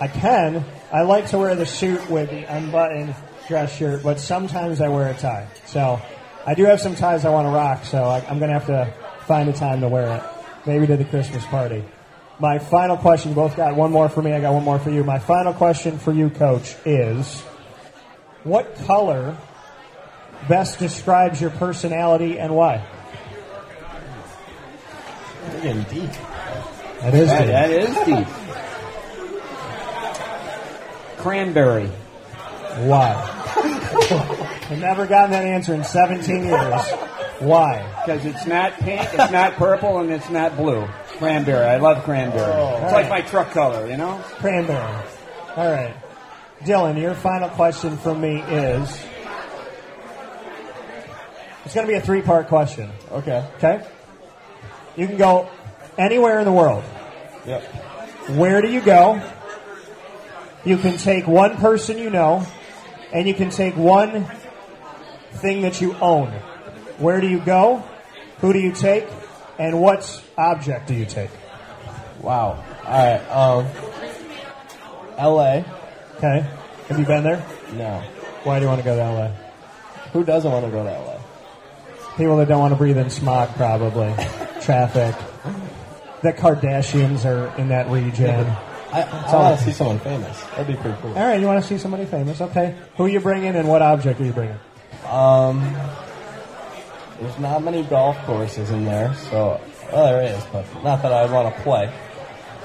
[0.00, 0.64] I can.
[0.92, 3.14] I like to wear the suit with the unbuttoned
[3.46, 5.46] dress shirt, but sometimes I wear a tie.
[5.66, 6.02] So
[6.46, 8.66] I do have some ties I want to rock, so I, I'm going to have
[8.66, 8.92] to
[9.26, 10.22] find a time to wear it.
[10.66, 11.84] Maybe to the Christmas party.
[12.38, 14.90] My final question, you both got one more for me, I got one more for
[14.90, 15.04] you.
[15.04, 17.40] My final question for you, coach, is
[18.44, 19.36] what color
[20.48, 22.82] best describes your personality and why?
[25.62, 26.10] Deep.
[27.00, 27.54] That is That, good.
[27.54, 28.26] that is deep.
[31.18, 31.86] Cranberry.
[32.86, 34.46] Why?
[34.70, 36.82] I've never gotten that answer in 17 years.
[37.40, 37.84] Why?
[38.04, 40.86] Because it's not pink, it's not purple, and it's not blue.
[41.18, 41.66] Cranberry.
[41.66, 42.52] I love cranberry.
[42.52, 44.22] Oh, it's like my truck color, you know?
[44.36, 45.02] Cranberry.
[45.56, 45.96] All right.
[46.60, 49.04] Dylan, your final question from me is
[51.64, 52.92] it's going to be a three part question.
[53.10, 53.44] Okay.
[53.56, 53.84] Okay?
[54.96, 55.50] You can go
[55.98, 56.84] anywhere in the world.
[57.44, 57.62] Yep.
[58.36, 59.20] Where do you go?
[60.64, 62.46] You can take one person you know,
[63.12, 64.30] and you can take one
[65.32, 66.28] thing that you own.
[66.98, 67.82] Where do you go?
[68.38, 69.06] Who do you take?
[69.58, 71.30] And what object do you take?
[72.20, 72.64] Wow.
[72.84, 73.20] All right.
[73.30, 73.66] Um,
[75.18, 75.64] L.A.
[76.16, 76.46] Okay.
[76.88, 77.44] Have you been there?
[77.74, 78.02] No.
[78.44, 79.28] Why do you want to go to LA?
[80.12, 81.20] Who doesn't want to go to L.A.?
[82.16, 84.12] People that don't want to breathe in smog, probably.
[84.60, 85.14] Traffic.
[86.22, 88.46] The Kardashians are in that region.
[88.92, 90.42] I, I want to see someone famous.
[90.42, 91.16] That'd be pretty cool.
[91.16, 92.40] All right, you want to see somebody famous?
[92.40, 92.76] Okay.
[92.96, 94.58] Who are you bringing and what object are you bringing?
[95.10, 95.60] Um,
[97.20, 99.60] there's not many golf courses in there, so
[99.92, 101.92] well, there is, but not that I want to play.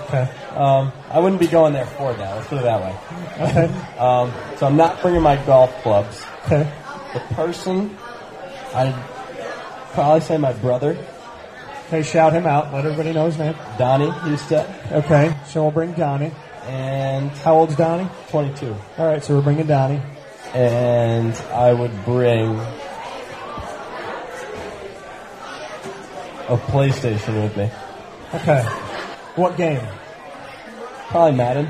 [0.01, 0.29] Okay.
[0.55, 2.35] Um, I wouldn't be going there for that.
[2.35, 2.95] Let's put it that way.
[3.49, 3.81] Okay.
[3.99, 6.21] Um, so I'm not bringing my golf clubs.
[6.45, 6.69] Okay.
[7.13, 7.97] The person,
[8.73, 8.93] I'd
[9.93, 10.97] probably say my brother,
[11.87, 12.73] Okay, shout him out.
[12.73, 13.55] Let everybody know his name.
[13.77, 16.31] Donnie Husted, Okay, so we'll bring Donnie.
[16.63, 18.09] and How old's Donnie?
[18.29, 18.75] 22.
[18.97, 20.01] All right, so we're bringing Donnie.
[20.55, 22.57] And I would bring
[26.47, 27.69] a PlayStation with me.
[28.33, 28.61] Okay.
[29.35, 29.85] What game?
[31.09, 31.65] Probably Madden.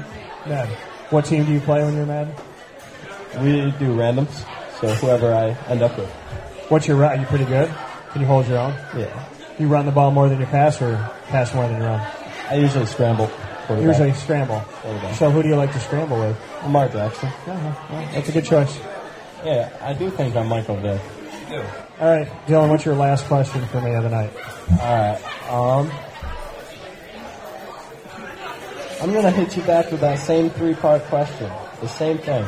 [0.45, 0.69] Mad.
[1.09, 2.27] What team do you play when you're mad?
[3.41, 4.45] We do randoms,
[4.79, 6.09] so whoever I end up with.
[6.69, 7.17] What's your route?
[7.17, 7.73] Are you pretty good?
[8.11, 8.73] Can you hold your own?
[8.95, 9.27] Yeah.
[9.57, 10.95] You run the ball more than you pass, or
[11.27, 11.99] pass more than you run?
[12.49, 13.31] I usually scramble.
[13.65, 13.87] Quarterback.
[13.87, 14.63] Usually scramble.
[15.13, 16.37] So who do you like to scramble with?
[16.63, 17.29] Lamar Jackson.
[17.29, 17.93] Uh-huh.
[17.93, 18.79] Well, that's a good choice.
[19.43, 21.01] Yeah, I do think I'm Michael Vick.
[21.99, 24.31] All right, Dylan, what's your last question for me of the night?
[24.71, 25.91] Alright, um.
[29.01, 31.51] I'm gonna hit you back with that same three part question.
[31.81, 32.45] The same thing.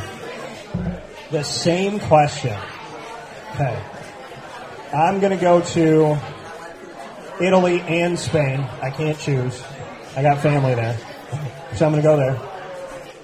[1.32, 2.58] The same question.
[3.54, 3.84] Okay.
[4.94, 6.18] I'm going to go to
[7.42, 8.62] Italy and Spain.
[8.82, 9.62] I can't choose.
[10.18, 10.98] I got family there.
[11.76, 12.42] So I'm going to go there.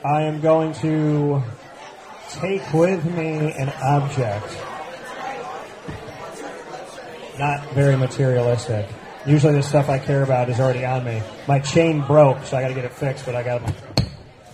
[0.05, 1.41] I am going to
[2.29, 4.45] take with me an object.
[7.39, 8.87] Not very materialistic.
[9.25, 11.23] Usually the stuff I care about is already on me.
[11.47, 13.63] My chain broke, so I got to get it fixed, but I got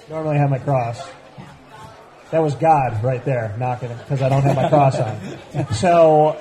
[0.10, 1.06] Normally have my cross.
[2.32, 5.68] That was God right there knocking it because I don't have my cross on.
[5.74, 6.38] So,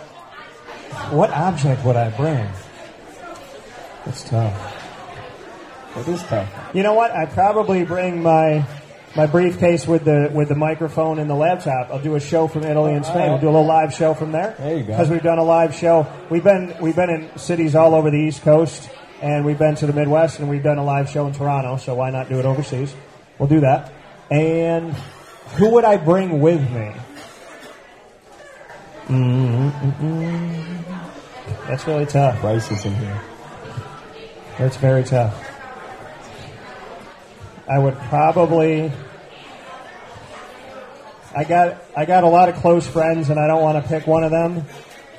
[1.11, 2.49] what object would I bring?
[4.07, 4.78] It's tough.
[6.01, 6.49] It is tough.
[6.75, 7.11] You know what?
[7.11, 8.67] I probably bring my
[9.17, 11.91] my briefcase with the with the microphone and the laptop.
[11.91, 13.31] I'll do a show from Italy and Spain.
[13.31, 14.55] We'll do a little live show from there.
[14.59, 14.89] There you go.
[14.89, 16.07] Because we've done a live show.
[16.31, 18.89] We've been we've been in cities all over the East Coast,
[19.23, 21.77] and we've been to the Midwest, and we've done a live show in Toronto.
[21.79, 22.95] So why not do it overseas?
[23.39, 23.93] We'll do that.
[24.31, 24.93] And
[25.57, 26.93] who would I bring with me?
[29.09, 30.85] Mm-mm-mm.
[31.67, 32.41] That's really tough.
[32.43, 33.21] Bryce is in here.
[34.59, 35.48] That's very tough.
[37.69, 38.91] I would probably.
[41.37, 44.07] I got I got a lot of close friends, and I don't want to pick
[44.07, 44.65] one of them.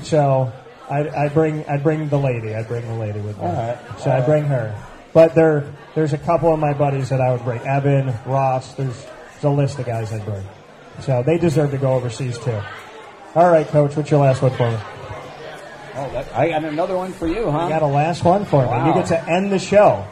[0.02, 0.52] So
[0.90, 2.56] I I bring I bring the lady.
[2.56, 3.44] I bring the lady with me.
[3.44, 3.78] All right.
[4.00, 4.76] So I bring her.
[5.14, 7.62] But there there's a couple of my buddies that I would bring.
[7.62, 8.74] Evan, Ross.
[8.74, 10.46] There's, there's a list of guys I'd bring.
[11.02, 12.60] So they deserve to go overseas too.
[13.36, 13.96] All right, coach.
[13.96, 14.78] What's your last one for me?
[15.96, 17.64] Oh, that, I got another one for you, huh?
[17.64, 18.88] You got a last one for me.
[18.88, 20.06] You get to end the show.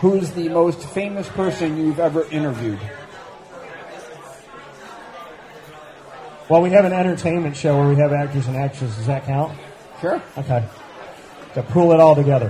[0.00, 2.80] Who's the most famous person you've ever interviewed?
[6.48, 8.96] Well, we have an entertainment show where we have actors and actresses.
[8.96, 9.56] Does that count?
[10.00, 10.22] Sure.
[10.38, 10.64] Okay.
[11.54, 12.48] To pull it all together.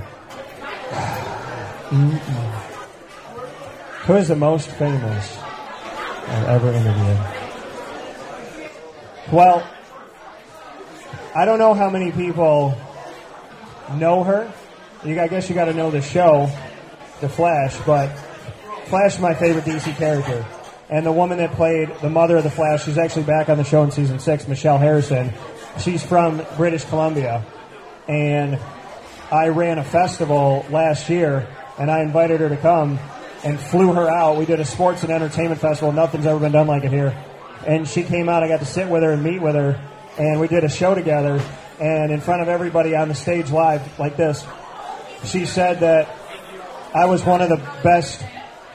[4.05, 5.37] Who is the most famous
[6.29, 7.19] I've ever interviewed?
[9.33, 9.69] Well,
[11.35, 12.79] I don't know how many people
[13.97, 14.53] know her.
[15.05, 16.49] You, I guess you got to know the show,
[17.21, 18.09] The Flash, but
[18.87, 20.45] Flash is my favorite DC character.
[20.89, 23.65] And the woman that played the mother of the Flash, she's actually back on the
[23.65, 25.33] show in season six, Michelle Harrison.
[25.79, 27.45] She's from British Columbia.
[28.09, 28.59] And
[29.31, 31.47] I ran a festival last year,
[31.79, 32.99] and I invited her to come
[33.45, 34.37] and flew her out.
[34.37, 35.93] We did a sports and entertainment festival.
[35.93, 37.17] Nothing's ever been done like it here.
[37.67, 38.43] And she came out.
[38.43, 39.81] I got to sit with her and meet with her,
[40.19, 41.41] and we did a show together.
[41.79, 44.45] And in front of everybody on the stage live, like this,
[45.25, 46.09] she said that
[46.93, 48.23] I was one of the best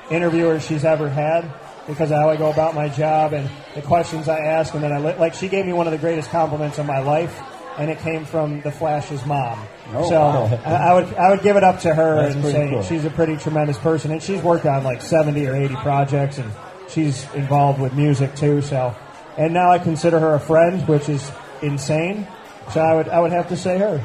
[0.10, 1.52] interviewers she's ever had
[1.88, 4.74] because of how I go about my job and the questions I ask.
[4.74, 7.00] And then I li- like she gave me one of the greatest compliments of my
[7.00, 7.38] life,
[7.78, 9.68] and it came from the Flash's mom.
[9.94, 10.60] Oh, so wow.
[10.66, 12.84] I, I would I would give it up to her That's and say cool.
[12.84, 16.52] she's a pretty tremendous person, and she's worked on like seventy or eighty projects, and
[16.90, 18.62] she's involved with music too.
[18.62, 18.96] So,
[19.38, 21.30] and now I consider her a friend, which is
[21.62, 22.28] insane.
[22.72, 24.04] So I would I would have to say her.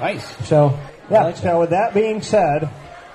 [0.00, 0.26] Nice.
[0.48, 0.78] So,
[1.10, 1.24] yeah.
[1.24, 2.68] like so, with that being said,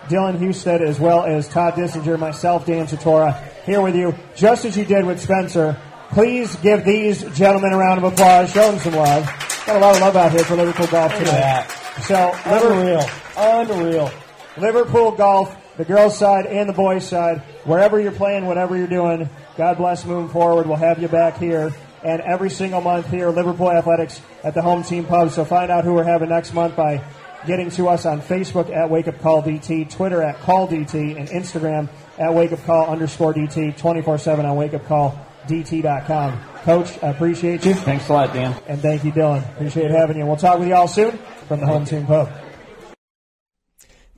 [0.09, 4.77] Dylan Husted, as well as Todd Dissinger, myself, Dan Satora, here with you, just as
[4.77, 5.77] you did with Spencer.
[6.09, 8.51] Please give these gentlemen a round of applause.
[8.51, 9.25] Show them some love.
[9.65, 11.65] Got a lot of love out here for Liverpool golf today.
[12.03, 13.09] So, Liverpool, Unreal.
[13.37, 14.11] Unreal.
[14.57, 19.29] Liverpool golf, the girls' side and the boys' side, wherever you're playing, whatever you're doing,
[19.57, 20.67] God bless moving forward.
[20.67, 21.73] We'll have you back here.
[22.03, 25.31] And every single month here, Liverpool Athletics at the home team pub.
[25.31, 27.03] So find out who we're having next month by
[27.45, 31.27] getting to us on Facebook at Wake Up Call DT, Twitter at Call DT, and
[31.29, 36.43] Instagram at Wake Up Call underscore DT, 24 7 on wakeupcalldt.com.
[36.63, 37.73] Coach, I appreciate you.
[37.73, 38.55] Thanks a lot, Dan.
[38.67, 39.47] And thank you, Dylan.
[39.53, 40.25] Appreciate having you.
[40.25, 41.17] We'll talk with you all soon
[41.47, 42.29] from the home team pub.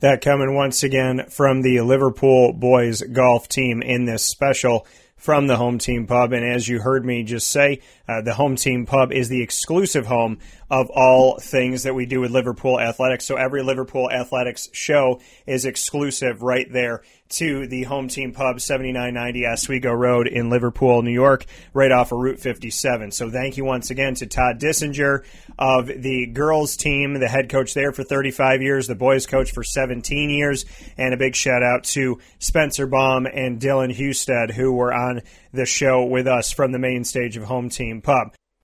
[0.00, 4.86] That coming once again from the Liverpool boys golf team in this special
[5.20, 6.32] from the home team pub.
[6.32, 10.06] And as you heard me just say, uh, the home team pub is the exclusive
[10.06, 10.38] home
[10.70, 13.26] of all things that we do with Liverpool athletics.
[13.26, 19.46] So every Liverpool athletics show is exclusive right there to the home team pub, 7990
[19.46, 23.12] Oswego Road in Liverpool, New York, right off of Route 57.
[23.12, 25.24] So thank you once again to Todd Dissinger
[25.58, 29.62] of the girls team, the head coach there for 35 years, the boys coach for
[29.62, 30.64] 17 years,
[30.96, 35.22] and a big shout out to Spencer Baum and Dylan Husted who were on
[35.52, 38.34] the show with us from the main stage of Home Team Pub.